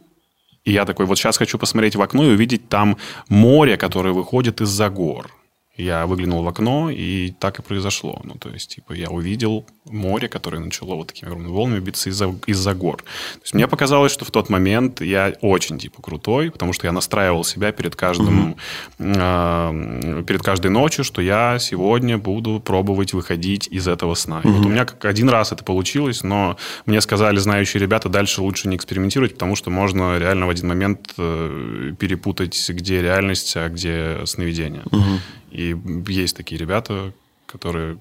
[0.63, 2.97] и я такой, вот сейчас хочу посмотреть в окно и увидеть там
[3.29, 5.31] море, которое выходит из-за гор.
[5.75, 8.21] Я выглянул в окно, и так и произошло.
[8.23, 12.33] Ну, то есть, типа, я увидел море, которое начало вот такими огромными волнами биться из-за
[12.45, 12.97] из гор.
[12.97, 16.91] То есть, мне показалось, что в тот момент я очень, типа, крутой, потому что я
[16.91, 18.55] настраивал себя перед каждым,
[18.99, 20.19] mm-hmm.
[20.19, 24.41] э, перед каждой ночью, что я сегодня буду пробовать выходить из этого сна.
[24.41, 24.49] Mm-hmm.
[24.49, 26.55] И вот у меня как один раз это получилось, но
[26.85, 31.15] мне сказали знающие ребята, дальше лучше не экспериментировать, потому что можно реально в один момент
[31.17, 34.83] э, перепутать, где реальность, а где сновидение.
[34.91, 35.19] Mm-hmm.
[35.53, 37.13] И есть такие ребята,
[37.45, 37.99] которые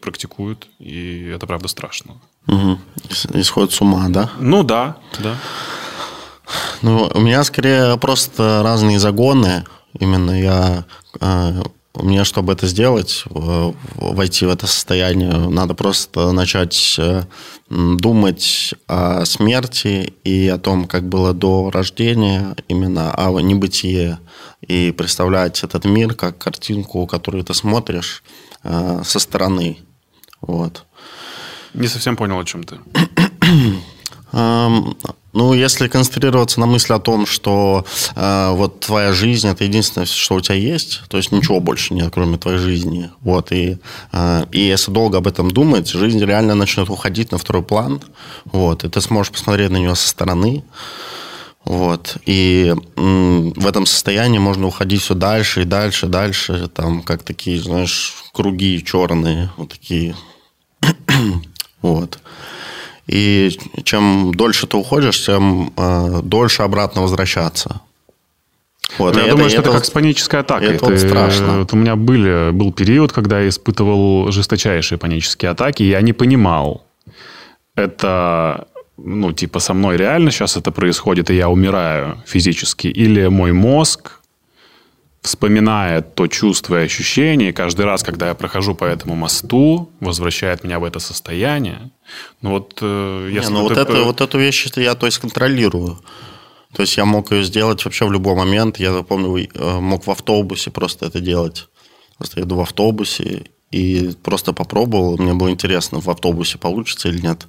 [0.00, 2.20] практикуют, и это правда страшно.
[2.46, 2.78] Угу.
[3.34, 4.30] Исходит с ума, да?
[4.38, 5.36] Ну да, да.
[6.82, 9.64] Ну, у меня скорее просто разные загоны.
[9.98, 10.84] Именно я
[11.20, 11.62] э,
[11.94, 17.24] мне, чтобы это сделать, войти в это состояние, надо просто начать э,
[17.68, 24.18] думать о смерти и о том, как было до рождения, именно о небытие,
[24.60, 28.22] и представлять этот мир как картинку, которую ты смотришь
[28.62, 29.78] э, со стороны.
[30.40, 30.84] Вот.
[31.74, 32.78] Не совсем понял, о чем ты.
[34.32, 40.34] Ну, если концентрироваться на мысли о том, что э, вот твоя жизнь это единственное, что
[40.34, 43.10] у тебя есть, то есть ничего больше нет, кроме твоей жизни.
[43.20, 43.78] Вот, и,
[44.12, 48.02] э, и если долго об этом думать, жизнь реально начнет уходить на второй план.
[48.44, 50.64] Вот, и ты сможешь посмотреть на нее со стороны.
[51.64, 52.16] Вот.
[52.26, 58.14] И в этом состоянии можно уходить все дальше и дальше, дальше, там, как такие, знаешь,
[58.32, 60.14] круги черные, вот такие.
[61.82, 62.18] вот.
[63.06, 63.50] И
[63.84, 67.80] чем дольше ты уходишь, тем э, дольше обратно возвращаться.
[68.98, 70.76] Вот, я это, думаю, что это, это как с панической атакой.
[70.76, 71.58] Это, это страшно.
[71.60, 76.12] Вот у меня были, был период, когда я испытывал жесточайшие панические атаки, и я не
[76.12, 76.84] понимал,
[77.74, 83.52] это, ну, типа, со мной реально сейчас это происходит, и я умираю физически, или мой
[83.52, 84.20] мозг
[85.22, 90.78] вспоминает то чувство и ощущение, каждый раз, когда я прохожу по этому мосту, возвращает меня
[90.80, 91.90] в это состояние.
[92.42, 96.00] Ну вот, э, если Не, ну вот, это, вот эту вещь я то есть контролирую.
[96.74, 98.78] То есть я мог ее сделать вообще в любой момент.
[98.78, 101.68] Я помню, э, мог в автобусе просто это делать.
[102.18, 105.18] Просто еду в автобусе и просто попробовал.
[105.18, 107.46] Мне было интересно, в автобусе получится или нет.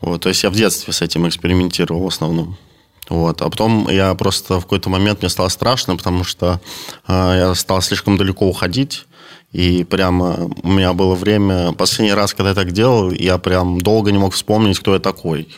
[0.00, 2.58] Вот, то есть я в детстве с этим экспериментировал в основном.
[3.08, 3.42] Вот.
[3.42, 6.60] А потом я просто в какой-то момент мне стало страшно, потому что
[7.06, 9.06] э, я стал слишком далеко уходить.
[9.52, 11.72] И прямо у меня было время...
[11.72, 15.48] Последний раз, когда я так делал, я прям долго не мог вспомнить, кто я такой.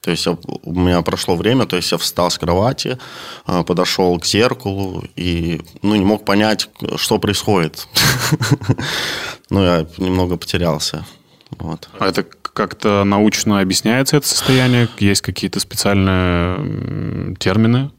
[0.00, 2.98] То есть у меня прошло время, то есть я встал с кровати,
[3.46, 7.86] а, подошел к зеркалу и ну, не мог понять, что происходит.
[9.50, 11.06] Ну, я немного потерялся.
[11.50, 11.88] Вот.
[11.98, 14.88] А это как-то научно объясняется это состояние?
[14.98, 17.90] Есть какие-то специальные термины?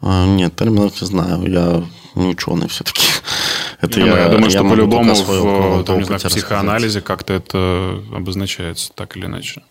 [0.00, 1.42] А, нет, терминов не знаю.
[1.50, 1.84] Я
[2.14, 3.06] не ученый все-таки.
[3.80, 8.90] Это я, я думаю, что по-любому в, там, не знаю, в психоанализе как-то это обозначается
[8.94, 9.62] так или иначе.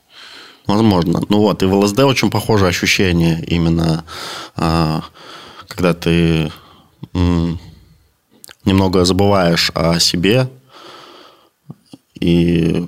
[0.68, 1.22] Возможно.
[1.28, 4.04] Ну вот, и в ЛСД очень похоже ощущение именно,
[4.56, 5.02] а,
[5.68, 6.52] когда ты
[8.64, 10.50] немного забываешь о себе
[12.20, 12.88] и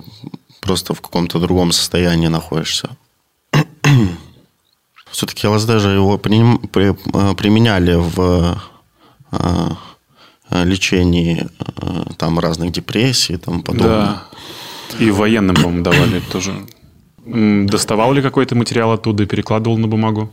[0.61, 2.89] просто в каком-то другом состоянии находишься.
[5.11, 8.61] Все-таки ЛСД же его э, применяли в
[9.31, 9.69] э,
[10.63, 13.89] лечении э, там разных депрессий и тому подобное.
[13.89, 14.23] Да.
[14.99, 16.53] И военным, по-моему, давали тоже.
[17.25, 20.31] Доставал ли какой-то материал оттуда и перекладывал на бумагу?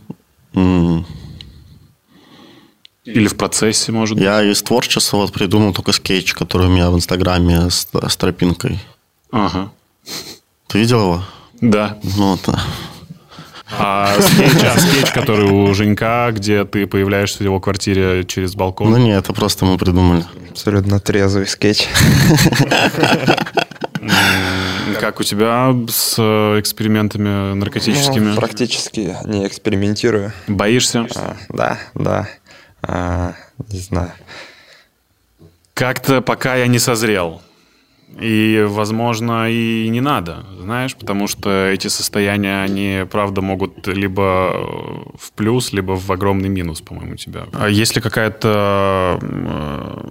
[0.52, 1.04] Mm.
[3.04, 4.24] Или в процессе, может быть?
[4.24, 8.80] Я из творчества вот придумал только скетч, который у меня в Инстаграме с, с тропинкой.
[9.30, 9.70] Ага.
[10.68, 11.24] Ты видел его?
[11.60, 11.98] Да.
[12.16, 12.60] Ну, да.
[13.78, 18.90] А скетч, а скетч, который у Женька, где ты появляешься в его квартире через балкон?
[18.90, 20.24] Ну нет, это просто мы придумали.
[20.50, 21.88] Абсолютно трезвый скетч.
[25.00, 28.28] Как у тебя с э, экспериментами наркотическими?
[28.30, 30.32] Ну, практически не экспериментирую.
[30.46, 31.06] Боишься?
[31.14, 32.28] А, да, да.
[32.88, 33.34] А,
[33.70, 34.12] не знаю.
[35.74, 37.40] Как-то пока я не созрел.
[38.20, 44.52] И, возможно, и не надо, знаешь, потому что эти состояния, они, правда, могут либо
[45.18, 47.46] в плюс, либо в огромный минус, по-моему, тебя.
[47.52, 50.08] А есть ли какая-то э,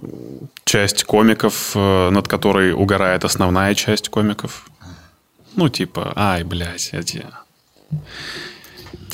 [0.64, 4.68] часть комиков, э, над которой угорает основная часть комиков?
[5.56, 7.24] Ну, типа, ай, блядь, эти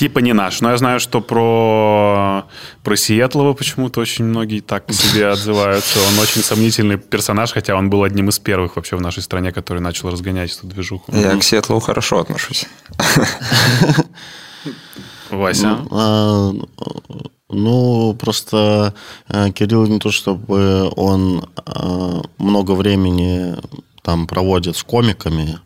[0.00, 0.62] типа не наш.
[0.62, 2.44] Но я знаю, что про,
[2.82, 5.98] про Сиэтлова почему-то очень многие так по себе отзываются.
[5.98, 9.82] Он очень сомнительный персонаж, хотя он был одним из первых вообще в нашей стране, который
[9.82, 11.12] начал разгонять эту движуху.
[11.12, 12.64] Я к Сиэтлову хорошо отношусь.
[15.30, 15.68] Вася?
[15.68, 16.52] Ну, а,
[17.50, 18.94] Ну, просто
[19.28, 23.54] э, Кирилл не то, чтобы он э, много времени
[24.02, 25.58] там проводит с комиками,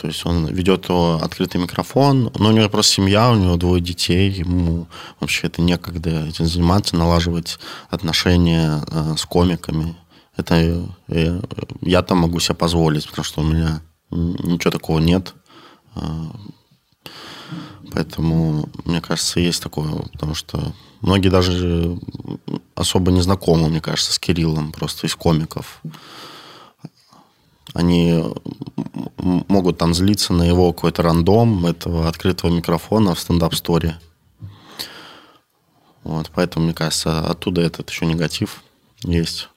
[0.00, 4.30] то есть он ведет открытый микрофон, но у него просто семья, у него двое детей,
[4.30, 4.86] ему
[5.18, 7.58] вообще это некогда этим заниматься, налаживать
[7.90, 9.96] отношения э, с комиками.
[10.36, 11.40] Это я, э,
[11.80, 13.82] я там могу себе позволить, потому что у меня
[14.12, 15.34] ничего такого нет.
[15.96, 16.00] Э,
[17.90, 21.98] поэтому, мне кажется, есть такое, потому что многие даже
[22.76, 25.82] особо не знакомы, мне кажется, с Кириллом, просто из комиков
[27.74, 28.24] они
[29.16, 33.98] могут там злиться на его какой-то рандом этого открытого микрофона в стендап-сторе.
[36.04, 38.62] Вот, поэтому, мне кажется, оттуда этот еще негатив
[39.02, 39.48] есть.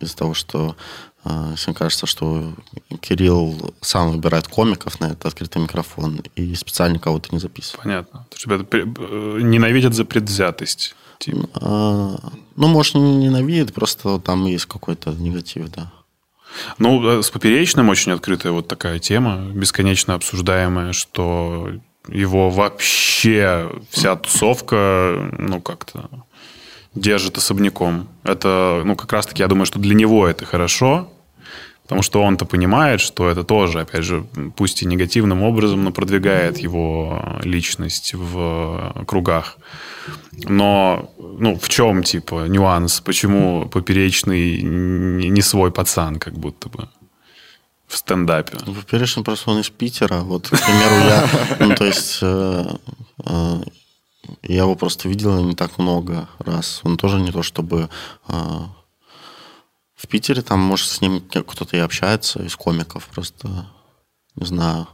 [0.00, 0.76] Из-за того, что
[1.24, 2.52] э, всем кажется, что
[3.00, 7.84] Кирилл сам выбирает комиков на этот открытый микрофон и специально кого-то не записывает.
[7.84, 8.26] Понятно.
[8.30, 10.94] То есть тебя э, ненавидят за предвзятость.
[11.18, 11.48] Типа.
[11.54, 12.18] А,
[12.56, 15.92] ну, может, не ненавидят, просто там есть какой-то негатив, да.
[16.78, 21.70] Ну, э, с поперечным очень открытая вот такая тема, бесконечно обсуждаемая, что
[22.08, 26.08] его вообще вся тусовка, ну, как-то
[26.94, 28.08] держит особняком.
[28.22, 31.08] Это, ну, как раз-таки, я думаю, что для него это хорошо,
[31.92, 34.24] потому что он-то понимает, что это тоже, опять же,
[34.56, 39.58] пусть и негативным образом, но продвигает его личность в кругах.
[40.48, 43.00] Но ну, в чем, типа, нюанс?
[43.00, 46.88] Почему поперечный не свой пацан, как будто бы?
[47.86, 48.56] в стендапе?
[48.66, 50.20] Ну, поперечный просто он из Питера.
[50.20, 51.28] Вот, к примеру, я...
[51.60, 52.20] Ну, то есть...
[52.22, 52.64] Э,
[53.26, 53.62] э,
[54.44, 56.80] я его просто видел не так много раз.
[56.84, 57.90] Он тоже не то, чтобы...
[58.28, 58.60] Э,
[60.02, 63.08] в Питере там, может, с ним кто-то и общается из комиков.
[63.14, 63.48] Просто,
[64.34, 64.88] не знаю.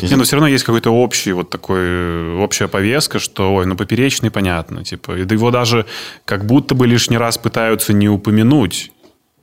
[0.00, 4.30] Не, но все равно есть какой-то общий вот такой, общая повестка, что, ой, ну, поперечный,
[4.30, 5.84] понятно, типа, и его даже
[6.24, 8.92] как будто бы лишний раз пытаются не упомянуть,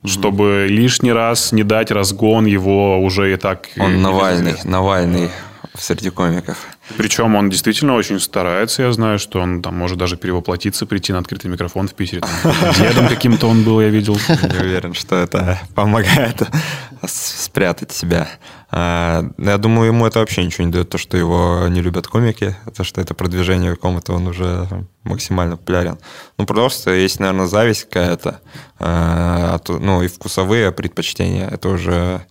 [0.02, 0.08] mm-hmm.
[0.08, 3.68] чтобы лишний раз не дать разгон его уже и так...
[3.78, 5.30] Он Навальный, Навальный
[5.78, 6.66] среди комиков.
[6.96, 8.82] Причем он действительно очень старается.
[8.82, 12.20] Я знаю, что он там может даже перевоплотиться, прийти на открытый микрофон в Питере.
[12.20, 14.18] Там, дедом каким-то он был, я видел.
[14.28, 16.42] Не уверен, что это помогает
[17.06, 18.28] спрятать себя.
[18.70, 22.56] А, я думаю, ему это вообще ничего не дает, то, что его не любят комики,
[22.74, 24.66] то, что это продвижение какому-то, он уже
[25.04, 25.98] максимально популярен.
[26.38, 28.40] Ну, просто есть, наверное, зависть какая-то,
[28.78, 31.48] а, ну, и вкусовые предпочтения.
[31.48, 32.26] Это уже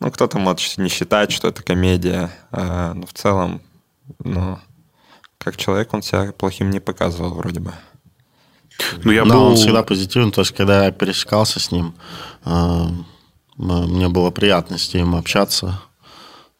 [0.00, 3.60] ну, кто-то может не считать, что это комедия, а, но в целом,
[4.24, 4.58] ну,
[5.38, 7.72] как человек он себя плохим не показывал вроде бы.
[9.02, 9.42] Ну, я был...
[9.42, 11.94] он всегда позитивен, то есть, когда я пересекался с ним,
[12.44, 12.88] а,
[13.56, 15.80] мне было приятно с ним общаться.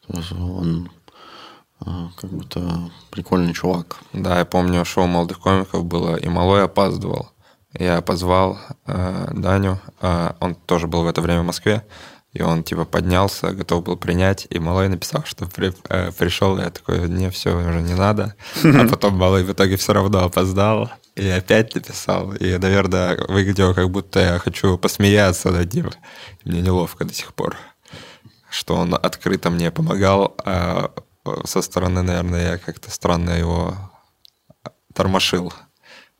[0.07, 0.91] То есть он
[1.79, 3.97] а, как будто прикольный чувак.
[4.11, 7.31] Да, я помню, шоу молодых комиков было, и Малой опаздывал.
[7.77, 11.85] Я позвал э, Даню, э, он тоже был в это время в Москве,
[12.33, 16.69] и он типа поднялся, готов был принять, и Малой написал, что при, э, пришел, я
[16.69, 18.35] такой, не, все, уже не надо.
[18.63, 22.33] А потом Малой в итоге все равно опоздал, и опять написал.
[22.33, 25.89] И, наверное, выглядело, как будто я хочу посмеяться над ним.
[26.45, 27.57] Мне неловко до сих пор,
[28.49, 30.91] что он открыто мне помогал, а
[31.45, 33.75] со стороны, наверное, я как-то странно его
[34.93, 35.51] тормошил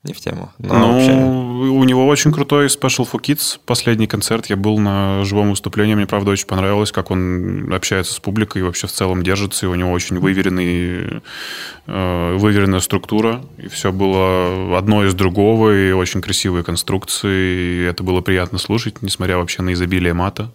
[0.04, 0.54] не в тему.
[0.60, 1.12] Но ну, вообще...
[1.12, 3.60] у него очень крутой Special for Kids.
[3.66, 4.46] Последний концерт.
[4.46, 5.94] Я был на живом выступлении.
[5.94, 9.66] Мне, правда, очень понравилось, как он общается с публикой и вообще в целом держится.
[9.66, 11.22] И у него очень выверенный,
[11.88, 13.44] э, выверенная структура.
[13.58, 15.76] И все было одно из другого.
[15.76, 17.82] И очень красивые конструкции.
[17.82, 20.54] И это было приятно слушать, несмотря вообще на изобилие мата.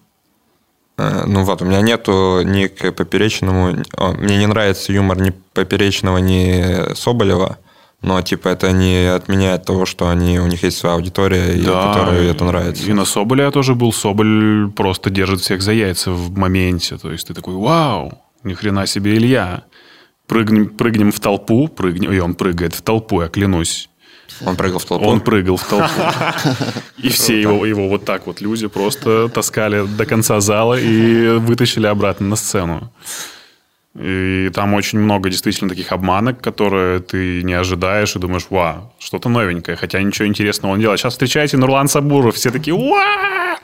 [0.97, 3.76] Э, ну вот, у меня нету ни к Поперечному...
[4.16, 7.59] Мне не нравится юмор ни Поперечного, ни Соболева.
[8.05, 12.26] Но, типа, это не отменяет того, что они, у них есть своя аудитория, да, которой
[12.26, 12.84] это нравится.
[12.84, 13.94] И на Соболе я тоже был.
[13.94, 16.98] Соболь просто держит всех за яйца в моменте.
[16.98, 19.64] То есть ты такой, вау, ни хрена себе Илья.
[20.26, 23.88] Прыгнем, прыгнем в толпу, прыгнем, и он прыгает в толпу, я клянусь.
[24.44, 25.07] Он прыгал в толпу?
[25.07, 26.02] Он прыгал в толпу.
[26.98, 31.86] И все его, его вот так вот люди просто таскали до конца зала и вытащили
[31.86, 32.90] обратно на сцену.
[33.97, 39.28] И там очень много действительно таких обманок, которые ты не ожидаешь и думаешь, ва, что-то
[39.28, 40.99] новенькое, хотя ничего интересного он делает.
[40.99, 43.57] Сейчас встречаете Нурлан Сабуров, все такие, ва!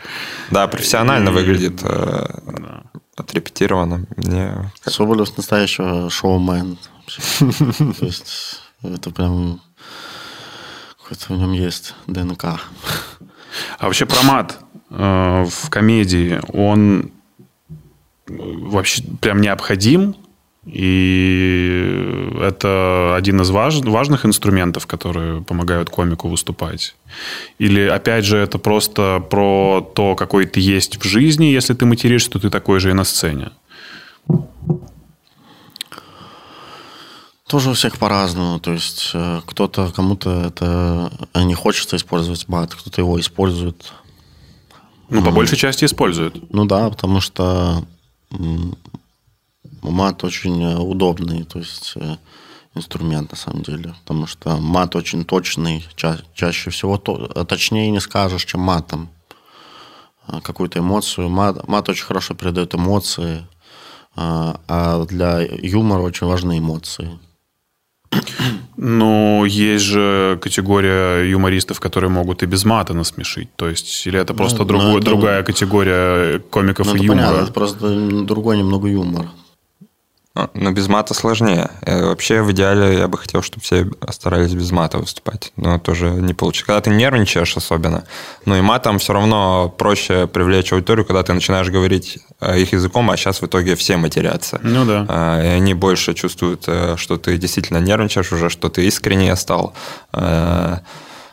[0.51, 1.33] Да, профессионально и...
[1.33, 2.83] выглядит, э, да.
[3.17, 4.07] отрепетировано.
[4.17, 4.73] Мне...
[4.85, 6.79] Соболев настоящий шоумен.
[7.99, 9.61] То есть это прям
[11.03, 12.45] какой-то в нем есть ДНК.
[12.45, 14.59] А вообще промат
[14.91, 17.11] э, в комедии, он
[18.29, 20.15] вообще прям необходим
[20.67, 26.95] И это один из важ, важных инструментов, которые помогают комику выступать.
[27.59, 31.47] Или, опять же, это просто про то, какой ты есть в жизни.
[31.47, 33.51] Если ты материшься, то ты такой же и на сцене.
[37.47, 38.61] Тоже у всех по-разному.
[38.61, 43.93] То есть э, кто-то, кому-то это не хочется использовать мат, кто-то его использует.
[45.09, 46.53] Ну, по большей части используют.
[46.53, 47.83] Ну да, потому что
[49.91, 52.17] мат очень э, удобный, то есть э,
[52.75, 58.01] инструмент на самом деле, потому что мат очень точный, ча- чаще всего то, точнее не
[58.01, 59.09] скажешь, чем матом
[60.43, 61.29] какую-то эмоцию.
[61.29, 63.47] Мат, мат очень хорошо передает эмоции,
[64.17, 67.19] а, для юмора очень важны эмоции.
[68.77, 73.55] Ну, есть же категория юмористов, которые могут и без мата насмешить.
[73.57, 75.05] То есть, или это просто ну, другой, это...
[75.05, 77.27] другая категория комиков ну, и юмора?
[77.27, 79.27] Понятно, это просто другой немного юмор.
[80.41, 81.71] А, но без мата сложнее.
[81.83, 85.53] Э, вообще, в идеале, я бы хотел, чтобы все старались без мата выступать.
[85.57, 86.67] Но тоже не получится.
[86.67, 88.05] Когда ты нервничаешь особенно,
[88.47, 93.11] ну и матом все равно проще привлечь аудиторию, когда ты начинаешь говорить э, их языком,
[93.11, 94.61] а сейчас в итоге все матерятся.
[94.63, 95.07] Ну да.
[95.09, 99.75] А, и они больше чувствуют, э, что ты действительно нервничаешь уже, что ты искренне стал.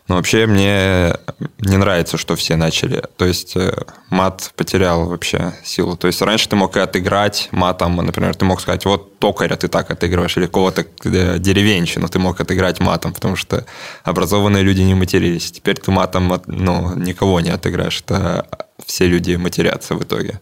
[0.08, 1.14] Но вообще мне
[1.60, 3.04] не нравится, что все начали.
[3.18, 3.74] То есть э,
[4.10, 5.98] мат потерял вообще силу.
[5.98, 9.68] То есть раньше ты мог и отыграть матом, например, ты мог сказать, вот токаря ты
[9.68, 13.66] так отыгрываешь, или кого-то э, деревенщину ты мог отыграть матом, потому что
[14.04, 15.52] образованные люди не матерились.
[15.52, 18.02] Теперь ты матом ну, никого не отыграешь.
[18.06, 18.48] Это
[18.86, 20.40] все люди матерятся в итоге.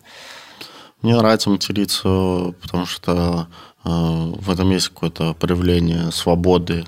[1.01, 3.47] Мне нравится материться, потому что
[3.83, 6.85] э, в этом есть какое-то проявление свободы,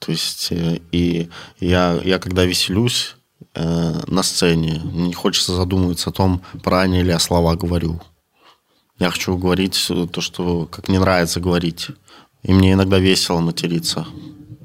[0.00, 1.28] то есть э, и
[1.60, 3.16] я, я когда веселюсь
[3.54, 8.00] э, на сцене, не хочется задумываться о том, правильно ли я слова говорю.
[8.98, 11.88] Я хочу говорить то, что как мне нравится говорить.
[12.42, 14.06] И мне иногда весело материться.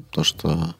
[0.10, 0.76] Потому что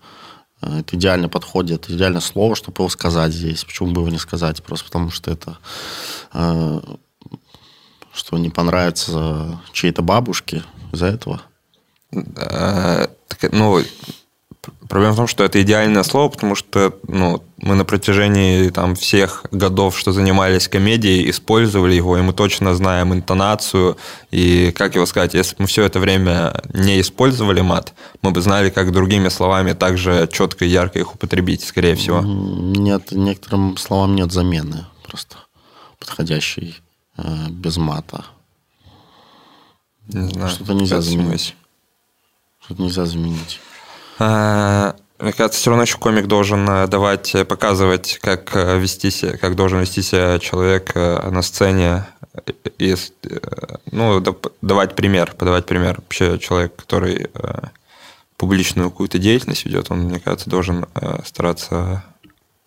[0.62, 3.66] э, это идеально подходит, идеальное слово, чтобы его сказать здесь.
[3.66, 4.64] Почему бы его не сказать?
[4.64, 5.58] Просто потому что это
[6.34, 6.82] э,
[8.14, 11.42] что не понравится чьей-то бабушке из-за этого.
[12.12, 13.84] Ну,
[14.96, 19.44] Проблема в том, что это идеальное слово, потому что ну, мы на протяжении там, всех
[19.52, 23.98] годов, что занимались комедией, использовали его, и мы точно знаем интонацию.
[24.32, 28.40] И, как его сказать, если бы мы все это время не использовали мат, мы бы
[28.40, 32.22] знали, как другими словами также четко и ярко их употребить, скорее всего.
[32.22, 35.36] Нет, некоторым словам нет замены просто
[36.00, 36.78] подходящей
[37.18, 38.24] э, без мата.
[40.08, 40.50] Не знаю.
[40.52, 41.54] Что-то нельзя заменить.
[42.62, 43.60] Что-то нельзя заменить.
[44.20, 49.10] А, мне кажется, все равно еще комик должен э, давать, э, показывать, как э, вести
[49.12, 52.06] себя, как должен вести себя человек на сцене.
[52.80, 52.96] И,
[53.92, 54.22] ну,
[54.62, 55.96] давать пример, подавать пример.
[56.02, 57.30] Вообще человек, который
[58.36, 60.86] публичную какую-то деятельность ведет, он, мне кажется, должен
[61.24, 62.04] стараться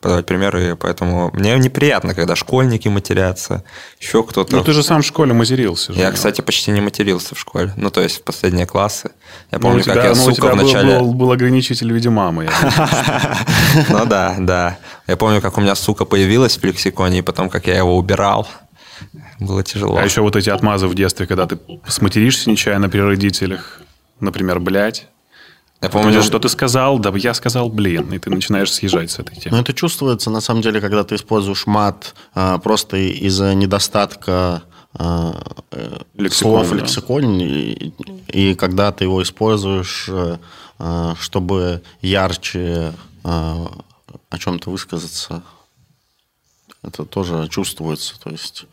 [0.01, 3.65] подавать примеры, поэтому мне неприятно, когда школьники матерятся,
[4.01, 4.57] еще кто-то.
[4.57, 5.93] Ну, ты же сам в школе матерился.
[5.93, 7.73] Же, я, кстати, почти не матерился в школе.
[7.77, 9.11] Ну, то есть в последние классы.
[9.51, 10.99] Я ну, помню, тебя, как я, ну, сука, у тебя вначале...
[10.99, 12.49] Был, был ограничитель в виде мамы.
[13.89, 14.79] Ну да, да.
[15.07, 18.49] Я помню, как у меня сука появилась в лексиконе, и потом, как я его убирал.
[19.41, 19.97] Было тяжело.
[19.97, 23.81] А еще вот эти отмазы в детстве, когда ты сматеришься нечаянно при родителях.
[24.21, 25.09] Например, блядь.
[25.81, 29.37] Я помню, что ты сказал, да я сказал, блин, и ты начинаешь съезжать с этой
[29.37, 29.57] темы.
[29.57, 34.63] Ну, это чувствуется, на самом деле, когда ты используешь мат а, просто из-за недостатка
[34.95, 37.93] а, э, лексикон, слов в лексиконе, и,
[38.29, 40.11] и когда ты его используешь,
[40.79, 43.71] а, чтобы ярче а,
[44.31, 45.43] о чем-то высказаться,
[46.83, 48.67] это тоже чувствуется, то есть...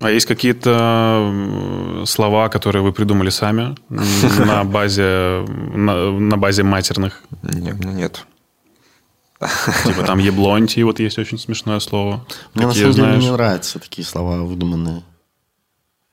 [0.00, 7.22] А есть какие-то слова, которые вы придумали сами на базе, на, на базе матерных?
[7.42, 8.26] Нет, ну нет.
[9.84, 12.26] Типа там еблонти, вот есть очень смешное слово.
[12.54, 15.02] Мне Какие, на самом деле не нравятся такие слова выдуманные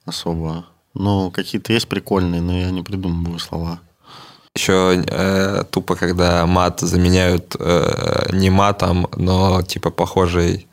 [0.06, 0.66] особо.
[0.93, 3.80] Ну, какие-то есть прикольные, но я не придумываю слова.
[4.56, 10.68] Еще э, тупо, когда мат заменяют э, не матом, но типа похожий,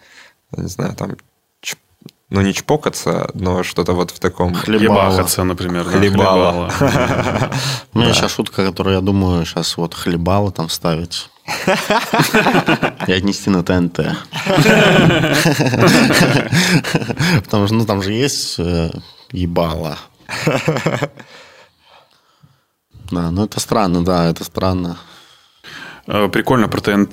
[0.55, 1.17] не знаю, там
[2.31, 4.55] ну, не чпокаться, но что-то вот в таком...
[4.55, 5.85] Хлебахаться, например.
[5.85, 6.71] Хлебало.
[7.93, 11.29] У меня сейчас шутка, которую я думаю сейчас вот хлебало там ставить.
[13.09, 13.97] И отнести на ТНТ.
[17.45, 18.91] Потому что, ну, там же есть э,
[19.33, 19.99] ебало.
[23.11, 24.97] Да, ну это странно, да, это странно.
[26.07, 27.13] Э, прикольно про ТНТ.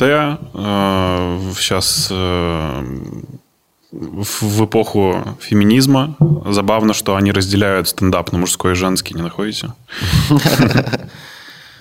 [1.58, 2.84] Сейчас э,
[3.98, 6.16] в, эпоху феминизма.
[6.46, 9.74] Забавно, что они разделяют стендап на мужской и женский, не находите?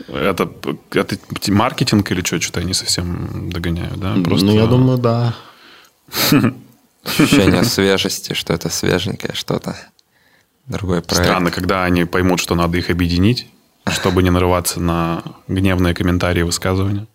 [0.08, 0.48] Это,
[0.92, 1.16] это
[1.48, 2.40] маркетинг или что?
[2.40, 4.14] Что-то я не совсем догоняю, да?
[4.22, 4.46] Просто...
[4.46, 5.34] Ну, я думаю, да.
[7.02, 9.76] Ощущение свежести, что это свеженькое что-то.
[10.66, 11.24] Другой проект.
[11.24, 13.48] Странно, когда они поймут, что надо их объединить,
[13.88, 17.08] чтобы не нарываться на гневные комментарии и высказывания.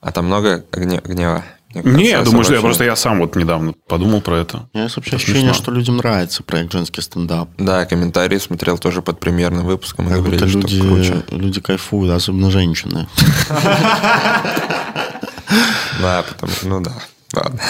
[0.00, 1.44] А там много гнева?
[1.74, 4.68] Не, я думаю, что я просто я сам вот недавно подумал про это.
[4.72, 7.48] У меня есть вообще ощущение, что людям нравится проект «Женский стендап».
[7.58, 10.08] Да, комментарии смотрел тоже под премьерным выпуском.
[10.08, 11.22] Как говорили, будто люди, круче.
[11.30, 13.06] люди кайфуют, особенно женщины.
[16.00, 16.92] Да, потому что, ну да,
[17.34, 17.60] ладно.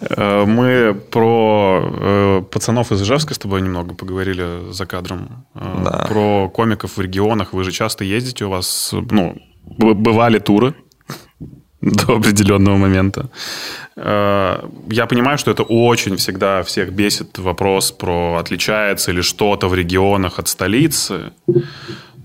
[0.00, 5.46] Э, мы про э, пацанов из Ижевска с тобой немного поговорили за кадром.
[5.54, 6.06] Э, да.
[6.08, 7.52] Про комиков в регионах.
[7.52, 9.36] Вы же часто ездите, у вас, ну,
[9.66, 10.74] бывали туры
[12.06, 13.28] до определенного момента.
[13.96, 20.38] Я понимаю, что это очень всегда всех бесит вопрос про отличается ли что-то в регионах
[20.38, 21.32] от столицы.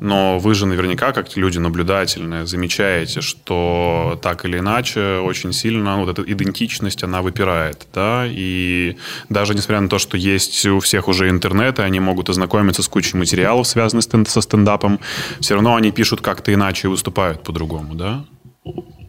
[0.01, 6.07] Но вы же наверняка, как люди наблюдательные, замечаете, что так или иначе очень сильно вот
[6.07, 8.95] эта идентичность, она выпирает, да, и
[9.27, 12.87] даже несмотря на то, что есть у всех уже интернет, и они могут ознакомиться с
[12.87, 15.01] кучей материалов, связанных со стендапом,
[15.41, 18.23] все равно они пишут как-то иначе и выступают по-другому, да?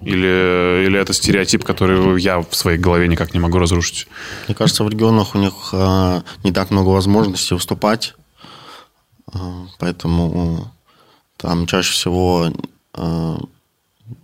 [0.02, 4.08] Или, или это стереотип, который я в своей голове никак не могу разрушить?
[4.48, 8.14] Мне кажется, в регионах у них э, не так много возможностей выступать,
[9.34, 9.38] э,
[9.78, 10.72] поэтому
[11.36, 12.50] там чаще всего
[12.94, 13.36] э,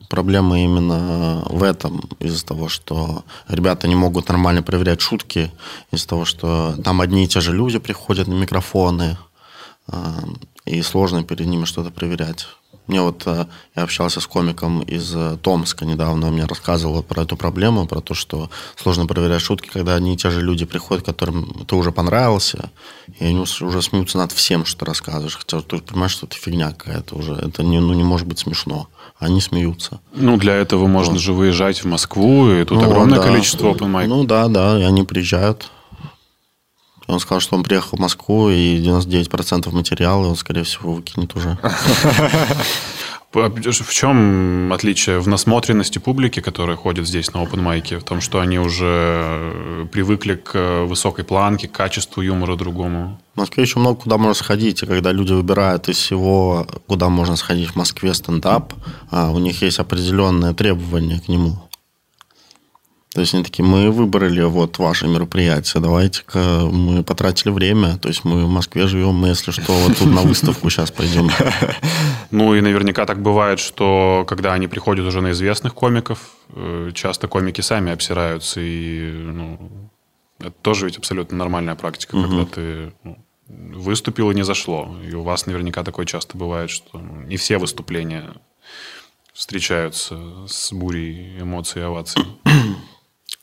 [0.09, 5.53] проблема именно в этом, из-за того, что ребята не могут нормально проверять шутки,
[5.93, 9.19] из-за того, что там одни и те же люди приходят на микрофоны,
[9.89, 9.95] э,
[10.65, 12.49] и сложно перед ними что-то проверять.
[12.87, 17.23] Мне вот э, я общался с комиком из э, Томска недавно, он мне рассказывал про
[17.23, 21.05] эту проблему, про то, что сложно проверять шутки, когда одни и те же люди приходят,
[21.05, 22.71] которым ты уже понравился,
[23.19, 25.37] и они уже смеются над всем, что ты рассказываешь.
[25.37, 27.33] Хотя ты понимаешь, что это фигня какая-то уже.
[27.33, 28.89] Это не, ну, не может быть смешно.
[29.19, 30.01] Они смеются.
[30.15, 31.23] Ну, для этого можно вот.
[31.23, 33.25] же выезжать в Москву, и тут ну, огромное да.
[33.25, 34.07] количество open mic.
[34.07, 35.71] Ну да, да, и они приезжают.
[37.07, 41.59] Он сказал, что он приехал в Москву, и 99% материала он, скорее всего, выкинет уже.
[43.33, 48.41] В чем отличие в насмотренности публики, которая ходит здесь на open майке, в том, что
[48.41, 53.21] они уже привыкли к высокой планке, к качеству юмора другому?
[53.35, 57.37] В Москве еще много куда можно сходить, и когда люди выбирают из всего, куда можно
[57.37, 58.73] сходить в Москве стендап,
[59.11, 61.59] а у них есть определенные требования к нему.
[63.17, 68.25] То есть они такие, мы выбрали вот ваше мероприятие, давайте-ка мы потратили время, то есть
[68.25, 71.31] мы в Москве живем, мы, если что, вот тут на выставку сейчас пойдем.
[72.31, 76.19] Ну и наверняка так бывает, что когда они приходят уже на известных комиков,
[76.51, 79.89] э, часто комики сами обсираются, и ну,
[80.39, 83.17] это тоже ведь абсолютно нормальная практика, когда ты ну,
[83.49, 84.95] выступил и не зашло.
[85.03, 88.35] И у вас наверняка такое часто бывает, что ну, не все выступления
[89.33, 92.23] встречаются с бурей эмоций и оваций.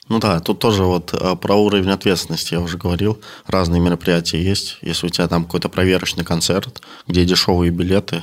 [0.09, 3.19] Ну да, тут тоже вот э, про уровень ответственности я уже говорил.
[3.47, 4.77] Разные мероприятия есть.
[4.81, 8.21] Если у тебя там какой-то проверочный концерт, где дешевые билеты,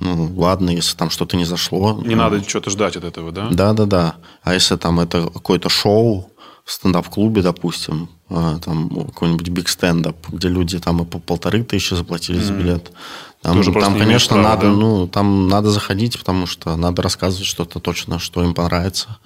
[0.00, 2.00] ну ладно, если там что-то не зашло.
[2.04, 3.48] Не ну, надо что-то ждать от этого, да?
[3.50, 4.14] Да, да, да.
[4.42, 6.30] А если там это какое-то шоу
[6.64, 11.94] в стендап-клубе, допустим, э, там какой-нибудь биг стендап, где люди там и по полторы тысячи
[11.94, 12.44] заплатили mm-hmm.
[12.44, 12.92] за билет.
[13.42, 14.72] Там, там конечно, права, надо, да?
[14.72, 19.18] ну, там надо заходить, потому что надо рассказывать что-то точно, что им понравится.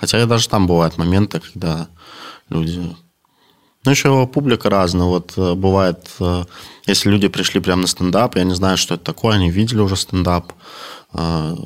[0.00, 1.88] Хотя даже там бывают моменты, когда
[2.48, 2.96] люди...
[3.84, 5.06] Ну, еще публика разная.
[5.06, 6.44] Вот э, бывает, э,
[6.86, 9.96] если люди пришли прямо на стендап, я не знаю, что это такое, они видели уже
[9.96, 10.52] стендап,
[11.14, 11.56] э,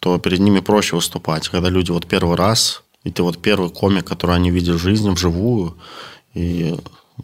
[0.00, 1.48] то перед ними проще выступать.
[1.48, 5.10] Когда люди вот первый раз, и ты вот первый комик, который они видят в жизни,
[5.10, 5.76] вживую,
[6.34, 6.74] и,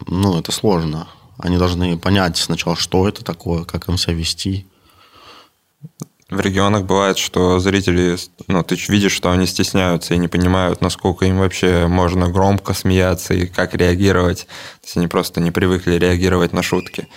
[0.07, 1.07] ну, это сложно.
[1.39, 4.67] Они должны понять сначала, что это такое, как им себя вести
[6.29, 8.17] в регионах бывает, что зрители,
[8.47, 13.33] ну, ты видишь, что они стесняются и не понимают, насколько им вообще можно громко смеяться
[13.33, 14.45] и как реагировать.
[14.81, 17.07] То есть они просто не привыкли реагировать на шутки.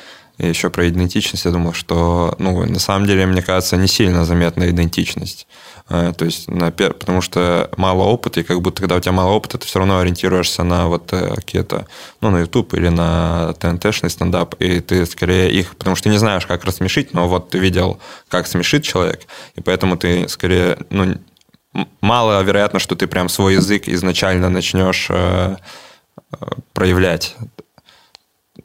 [0.48, 4.68] Еще про идентичность я думал, что, ну, на самом деле, мне кажется, не сильно заметна
[4.68, 5.46] идентичность.
[5.88, 9.30] Э, то есть, на, потому что мало опыта, и как будто, когда у тебя мало
[9.30, 11.86] опыта, ты все равно ориентируешься на вот э, какие-то,
[12.20, 16.18] ну, на YouTube или на ТНТ-шный стендап, и ты скорее их, потому что ты не
[16.18, 19.20] знаешь, как рассмешить, но вот ты видел, как смешит человек,
[19.54, 21.14] и поэтому ты скорее, ну,
[22.00, 25.56] мало вероятно, что ты прям свой язык изначально начнешь э,
[26.72, 27.36] проявлять.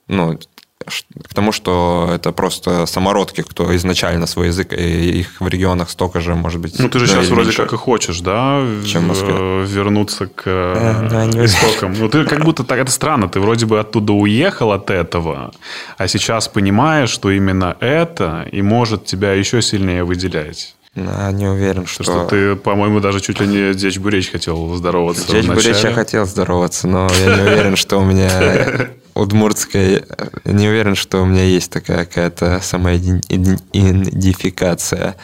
[0.07, 0.39] Ну,
[0.87, 6.19] к тому, что это просто самородки, кто изначально свой язык, и их в регионах столько
[6.19, 6.79] же, может быть.
[6.79, 8.63] Ну, ты же сейчас вроде как и хочешь, да?
[8.85, 9.33] Чем в Москве.
[9.33, 11.93] Э, Вернуться к Да, да, э, истокам.
[11.97, 15.51] Ну, ты как будто так, это странно, ты вроде бы оттуда уехал от этого,
[15.97, 20.75] а сейчас понимаешь, что именно это и может тебя еще сильнее выделять.
[20.95, 22.03] Да, не уверен, что...
[22.03, 25.45] Что ты, по-моему, даже чуть ли не Дечь Буречь хотел здороваться Дечь.
[25.45, 28.89] Буречь я хотел здороваться, но я не уверен, что у меня
[29.21, 30.03] удмуртская...
[30.45, 35.15] Не уверен, что у меня есть такая какая-то самоидентификация.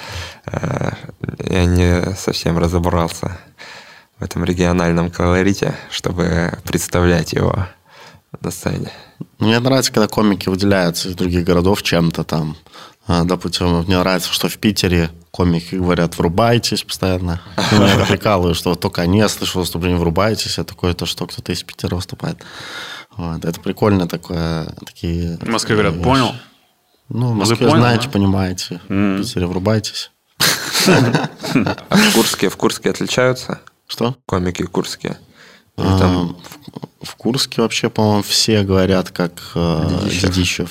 [0.46, 0.92] Э,
[1.40, 3.38] Я не совсем разобрался
[4.20, 7.68] в этом региональном колорите, чтобы представлять его
[8.42, 8.92] на сцене.
[9.40, 12.56] Мне нравится, когда комики выделяются из других городов чем-то там.
[13.06, 17.42] А, Допустим, мне нравится, что в Питере комики говорят «врубайтесь» постоянно.
[17.72, 21.64] Меня прикалывает, что только они, я слышу выступление «врубайтесь», а такое то, что кто-то из
[21.64, 22.38] Питера выступает.
[23.18, 23.46] Вот.
[23.46, 24.66] Это прикольно такое.
[24.86, 26.04] Такие, В Москве говорят, вещи.
[26.04, 26.32] понял?
[27.10, 28.12] Ну, в Москве понял, знаете, да?
[28.12, 28.82] понимаете.
[28.90, 29.18] М.
[29.18, 30.12] В Питере «врубайтесь».
[31.90, 34.16] А в Курске, в Курске отличаются Что?
[34.26, 35.18] комики курские?
[35.78, 36.38] Или А, там
[37.02, 40.70] в, в Курске вообще, по-моему, все говорят как э, Дедищев.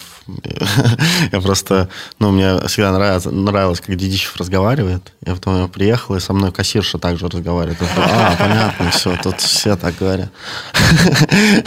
[1.32, 1.88] Я просто,
[2.20, 5.12] ну, мне всегда нравилось, нравилось, как Дедищев разговаривает.
[5.26, 7.80] Я потом я приехал, и со мной кассирша также разговаривает.
[7.80, 10.30] Я а, понятно, все, тут все так говорят.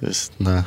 [0.00, 0.64] То есть, да.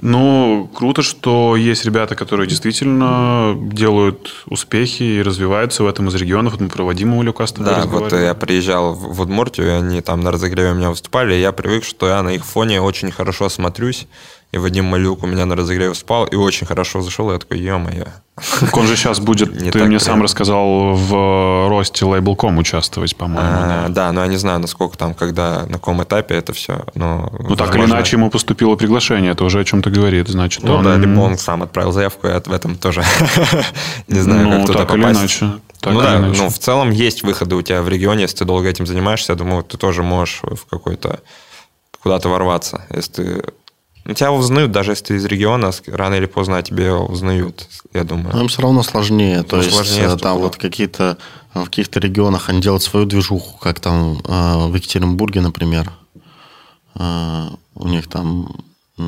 [0.00, 6.52] Ну, круто, что есть ребята, которые действительно делают успехи и развиваются в этом из регионов.
[6.52, 10.00] Вот мы про Вадима Улюка с тобой Да, вот я приезжал в Удмуртию, и они
[10.00, 13.10] там на разогреве у меня выступали, и я привык, что я на их фоне очень
[13.10, 14.06] хорошо смотрюсь.
[14.52, 18.04] И Вадим Малюк у меня на разогреве спал, и очень хорошо зашел, и я такой.
[18.60, 20.00] Так Он же сейчас будет, Не ты мне прям.
[20.00, 23.40] сам рассказал, в росте Label.com участвовать, по-моему.
[23.42, 24.06] А, да.
[24.06, 26.84] Да, но я не знаю, насколько там, когда, на каком этапе это все.
[26.94, 30.28] Но, Ну, так или иначе, ему поступило приглашение, это уже о чем-то говорит.
[30.28, 30.84] Значит, Ну он...
[30.84, 33.02] да, либо он сам отправил заявку, я в этом тоже
[34.08, 35.20] не знаю, Ну, как туда так или попасть.
[35.20, 35.60] иначе.
[35.80, 36.42] Так ну или да, иначе.
[36.42, 39.36] ну в целом есть выходы у тебя в регионе, если ты долго этим занимаешься, я
[39.36, 41.20] думаю, ты тоже можешь в какой-то
[42.02, 43.42] куда-то ворваться, если ты ну,
[44.14, 48.40] тебя узнают, даже если ты из региона, рано или поздно тебе узнают, я Но думаю.
[48.40, 49.42] им все равно сложнее.
[49.42, 50.42] То Ну, есть сложнее, э, там стопудово.
[50.44, 51.18] вот какие-то
[51.54, 55.90] э, в каких-то регионах они делают свою движуху, как там э, в Екатеринбурге, например.
[56.94, 58.48] Э, У них там
[58.98, 59.02] э,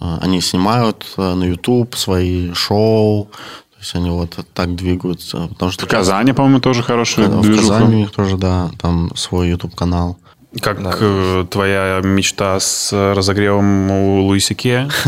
[0.00, 3.24] они снимают на YouTube свои шоу.
[3.72, 5.48] То есть они вот так двигаются.
[5.48, 7.68] Потому что В Казани, по-моему, тоже хорошая в движуха.
[7.68, 10.16] Казани у них тоже, да, там свой YouTube канал.
[10.60, 10.92] Как Да.
[11.00, 14.88] э, твоя мечта с разогревом у Луисике?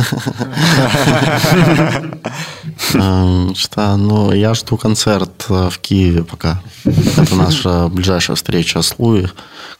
[3.55, 6.62] Что, ну, я жду концерт э, в Киеве пока.
[6.84, 9.26] Это наша ближайшая встреча с Луи,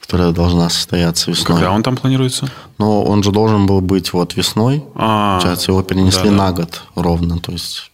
[0.01, 1.59] которая должна состояться весной.
[1.59, 2.51] Когда он там планируется?
[2.79, 4.85] Но он же должен был быть вот весной.
[4.95, 7.39] А, Получается, его перенесли на год ровно.
[7.39, 7.91] То есть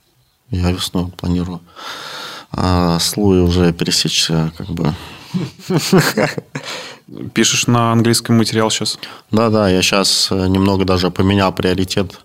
[0.50, 1.60] я весной планирую.
[2.52, 4.92] А с Луи уже пересечься как бы...
[7.34, 8.98] Пишешь на английском материал сейчас?
[9.30, 12.20] Да-да, я сейчас немного даже поменял приоритет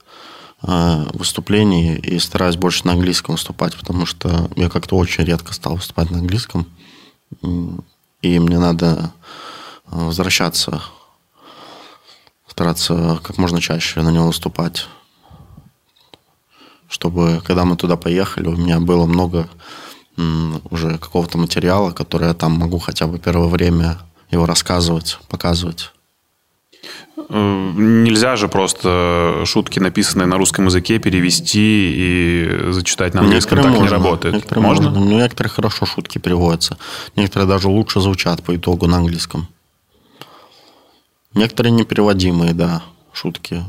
[0.64, 5.76] э, выступлений и стараюсь больше на английском выступать, потому что я как-то очень редко стал
[5.76, 6.68] выступать на английском.
[8.22, 9.12] И мне надо
[9.88, 10.82] э, возвращаться,
[12.47, 14.88] стараться как можно чаще на него выступать.
[16.88, 19.49] Чтобы, когда мы туда поехали, у меня было много
[20.70, 23.99] уже какого-то материала, который я там могу хотя бы первое время
[24.32, 25.91] его рассказывать, показывать.
[27.30, 33.61] Э, Нельзя же просто шутки, написанные на русском языке, перевести и зачитать на английском.
[33.61, 34.36] Так не работает.
[34.36, 34.89] Некоторые Можно?
[34.89, 34.99] можно.
[34.99, 36.78] Ну, некоторые хорошо шутки переводятся.
[37.16, 39.47] Некоторые даже лучше звучат по итогу на английском.
[41.34, 43.63] Некоторые непереводимые, да, шутки.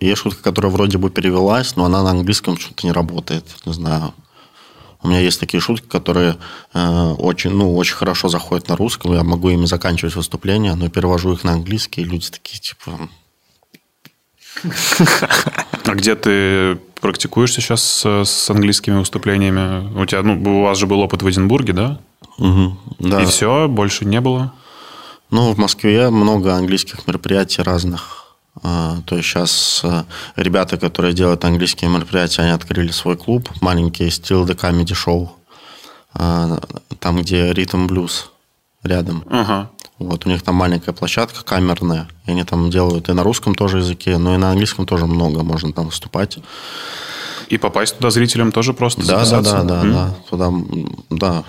[0.00, 3.44] Есть шутка, которая вроде бы перевелась, но она на английском что-то не работает.
[3.64, 4.14] Не знаю.
[5.02, 6.36] У меня есть такие шутки, которые
[6.74, 9.12] э, очень, ну, очень хорошо заходят на русском.
[9.14, 13.08] Я могу ими заканчивать выступление, но перевожу их на английский, и люди такие, типа,
[15.84, 20.00] А где ты практикуешься сейчас с, английскими выступлениями?
[20.00, 22.00] У тебя, ну, у вас же был опыт в Эдинбурге, да?
[22.38, 23.22] «Мгм, да.
[23.22, 24.54] И все, больше не было?
[25.30, 28.21] Ну, в Москве много английских мероприятий разных.
[28.62, 29.82] А, То есть сейчас
[30.36, 35.30] ребята, которые делают английские мероприятия, они открыли свой клуб, маленький Still the Comedy Show,
[36.14, 36.58] а,
[37.00, 38.30] там, где ритм блюз
[38.82, 39.24] рядом.
[39.30, 39.70] Ага.
[39.98, 43.78] Вот, у них там маленькая площадка камерная, и они там делают и на русском тоже
[43.78, 46.38] языке, но и на английском тоже много, можно там выступать.
[47.48, 49.62] И попасть туда зрителям тоже просто Да, да, записаться?
[49.62, 49.92] да, да, М?
[49.92, 50.52] да, туда,
[51.10, 51.44] да.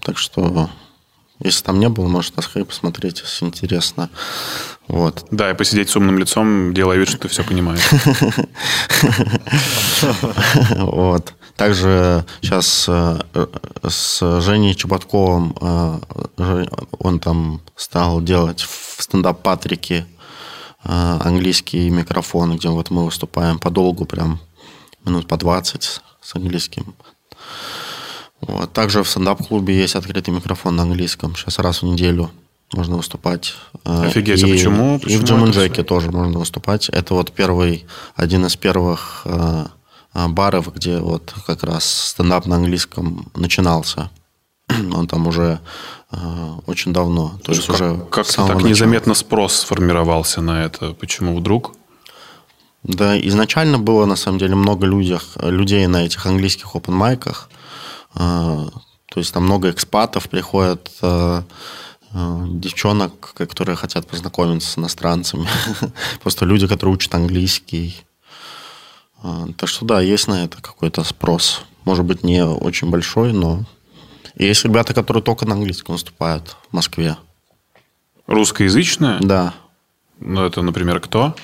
[0.00, 0.68] Так что
[1.40, 4.10] Если там не было, можете на скайпе посмотреть, если интересно.
[4.88, 5.26] Вот.
[5.30, 7.82] Да, и посидеть с умным лицом, делая вид, что ты все понимаешь.
[10.76, 11.34] Вот.
[11.56, 13.18] Также сейчас э,
[13.86, 16.66] с Женей Чеботковым э,
[16.98, 20.06] он там стал делать в стендап-патрике
[20.84, 24.40] э, английский микрофон, где вот мы выступаем подолгу, прям
[25.04, 25.82] минут по 20
[26.20, 26.94] с английским.
[28.42, 28.72] Вот.
[28.72, 31.34] Также в стендап-клубе есть открытый микрофон на английском.
[31.36, 32.30] Сейчас раз в неделю
[32.74, 33.54] можно выступать.
[33.84, 35.00] Офигеть, а и, а почему?
[35.06, 36.88] И в Джим Джеке тоже можно выступать.
[36.88, 37.86] Это вот первый,
[38.16, 39.70] один из первых а,
[40.14, 44.10] баров, где вот как раз стендап на английском начинался.
[44.68, 45.60] Он там уже
[46.10, 46.16] э,
[46.66, 47.38] очень давно.
[47.44, 48.68] То есть как, уже как-то так начала.
[48.68, 50.94] незаметно спрос сформировался на это.
[50.94, 51.74] Почему вдруг?
[52.82, 57.48] Да, изначально было на самом деле много людях, людей на этих английских open майках.
[58.14, 58.66] Э,
[59.06, 61.42] то есть там много экспатов приходят, э,
[62.12, 65.48] э, девчонок, которые хотят познакомиться с иностранцами.
[66.22, 68.04] Просто люди, которые учат английский.
[69.22, 71.62] А, так что да, есть на это какой-то спрос.
[71.84, 73.64] Может быть, не очень большой, но...
[74.34, 77.16] И есть ребята, которые только на английском выступают в Москве.
[78.26, 79.18] Русскоязычные?
[79.20, 79.54] Да.
[80.18, 81.34] Ну, это, например, кто?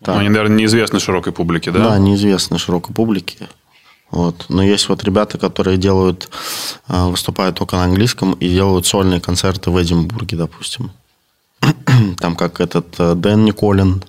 [0.00, 0.14] М- так.
[0.14, 1.90] Ну, они, наверное, неизвестны широкой публике, да?
[1.90, 3.48] Да, неизвестны широкой публике.
[4.10, 4.46] Вот.
[4.48, 6.28] Но есть вот ребята, которые делают,
[6.88, 10.90] а, выступают только на английском и делают сольные концерты в Эдинбурге, допустим.
[12.18, 14.02] Там как этот э, Дэн Николин,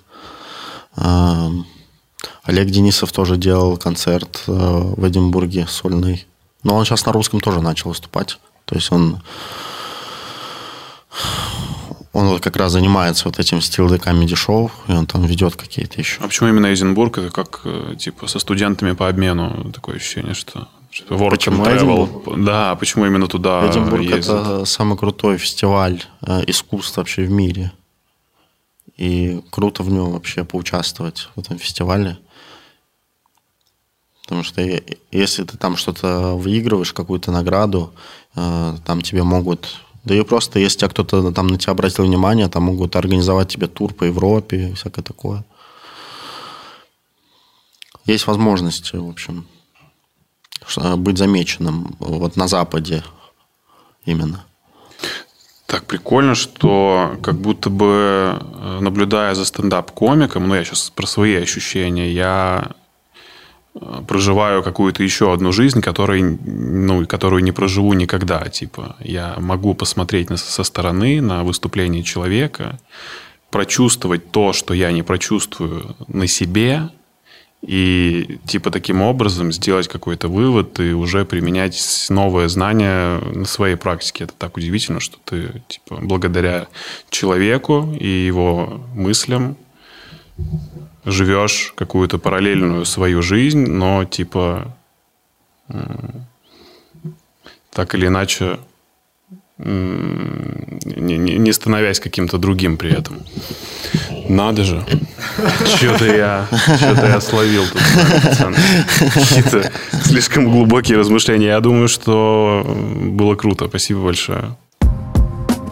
[2.44, 6.26] Олег Денисов тоже делал концерт э, в Эдинбурге сольный.
[6.64, 8.38] Но он сейчас на русском тоже начал выступать.
[8.64, 9.20] То есть он
[12.12, 15.56] он вот как раз занимается вот этим стил de comedy шоу, и он там ведет
[15.56, 16.20] какие-то еще.
[16.20, 17.18] А почему именно Эдинбург?
[17.18, 20.68] Это как, э, типа, со студентами по обмену такое ощущение, что
[21.08, 22.44] Work почему Travel.
[22.44, 24.40] Да, почему именно туда Эдинбург ездят?
[24.40, 27.72] это самый крутой фестиваль э, искусств вообще в мире.
[28.98, 32.18] И круто в нем вообще поучаствовать в этом фестивале.
[34.22, 34.62] Потому что
[35.10, 37.94] если ты там что-то выигрываешь, какую-то награду,
[38.36, 39.80] э, там тебе могут...
[40.04, 43.94] Да и просто, если кто-то там на тебя обратил внимание, там могут организовать тебе тур
[43.94, 45.44] по Европе и всякое такое.
[48.04, 49.46] Есть возможность, в общем,
[50.96, 53.04] быть замеченным вот на Западе
[54.04, 54.44] именно.
[55.66, 61.34] Так прикольно, что как будто бы э, наблюдая за стендап-комиком, ну я сейчас про свои
[61.36, 62.72] ощущения, я
[64.06, 68.48] проживаю какую-то еще одну жизнь, которой, ну, которую не проживу никогда.
[68.48, 72.78] Типа, я могу посмотреть на, со стороны на выступление человека,
[73.50, 76.90] прочувствовать то, что я не прочувствую на себе,
[77.62, 84.24] и типа таким образом сделать какой-то вывод и уже применять новое знание на своей практике.
[84.24, 86.66] Это так удивительно, что ты типа благодаря
[87.08, 89.56] человеку и его мыслям
[91.04, 94.74] живешь какую-то параллельную свою жизнь, но типа
[97.72, 98.58] так или иначе
[99.58, 103.22] не, не, не становясь каким-то другим при этом.
[104.28, 104.84] Надо же.
[105.76, 107.82] Что-то я, что-то я словил тут.
[109.14, 109.72] Какие-то
[110.04, 111.48] слишком глубокие размышления.
[111.48, 113.68] Я думаю, что было круто.
[113.68, 114.56] Спасибо большое.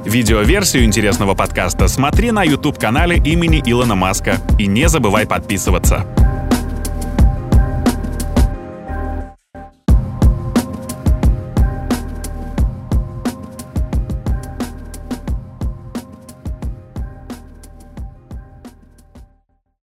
[0.05, 4.39] Видеоверсию интересного подкаста смотри на YouTube-канале имени Илона Маска.
[4.59, 6.07] И не забывай подписываться.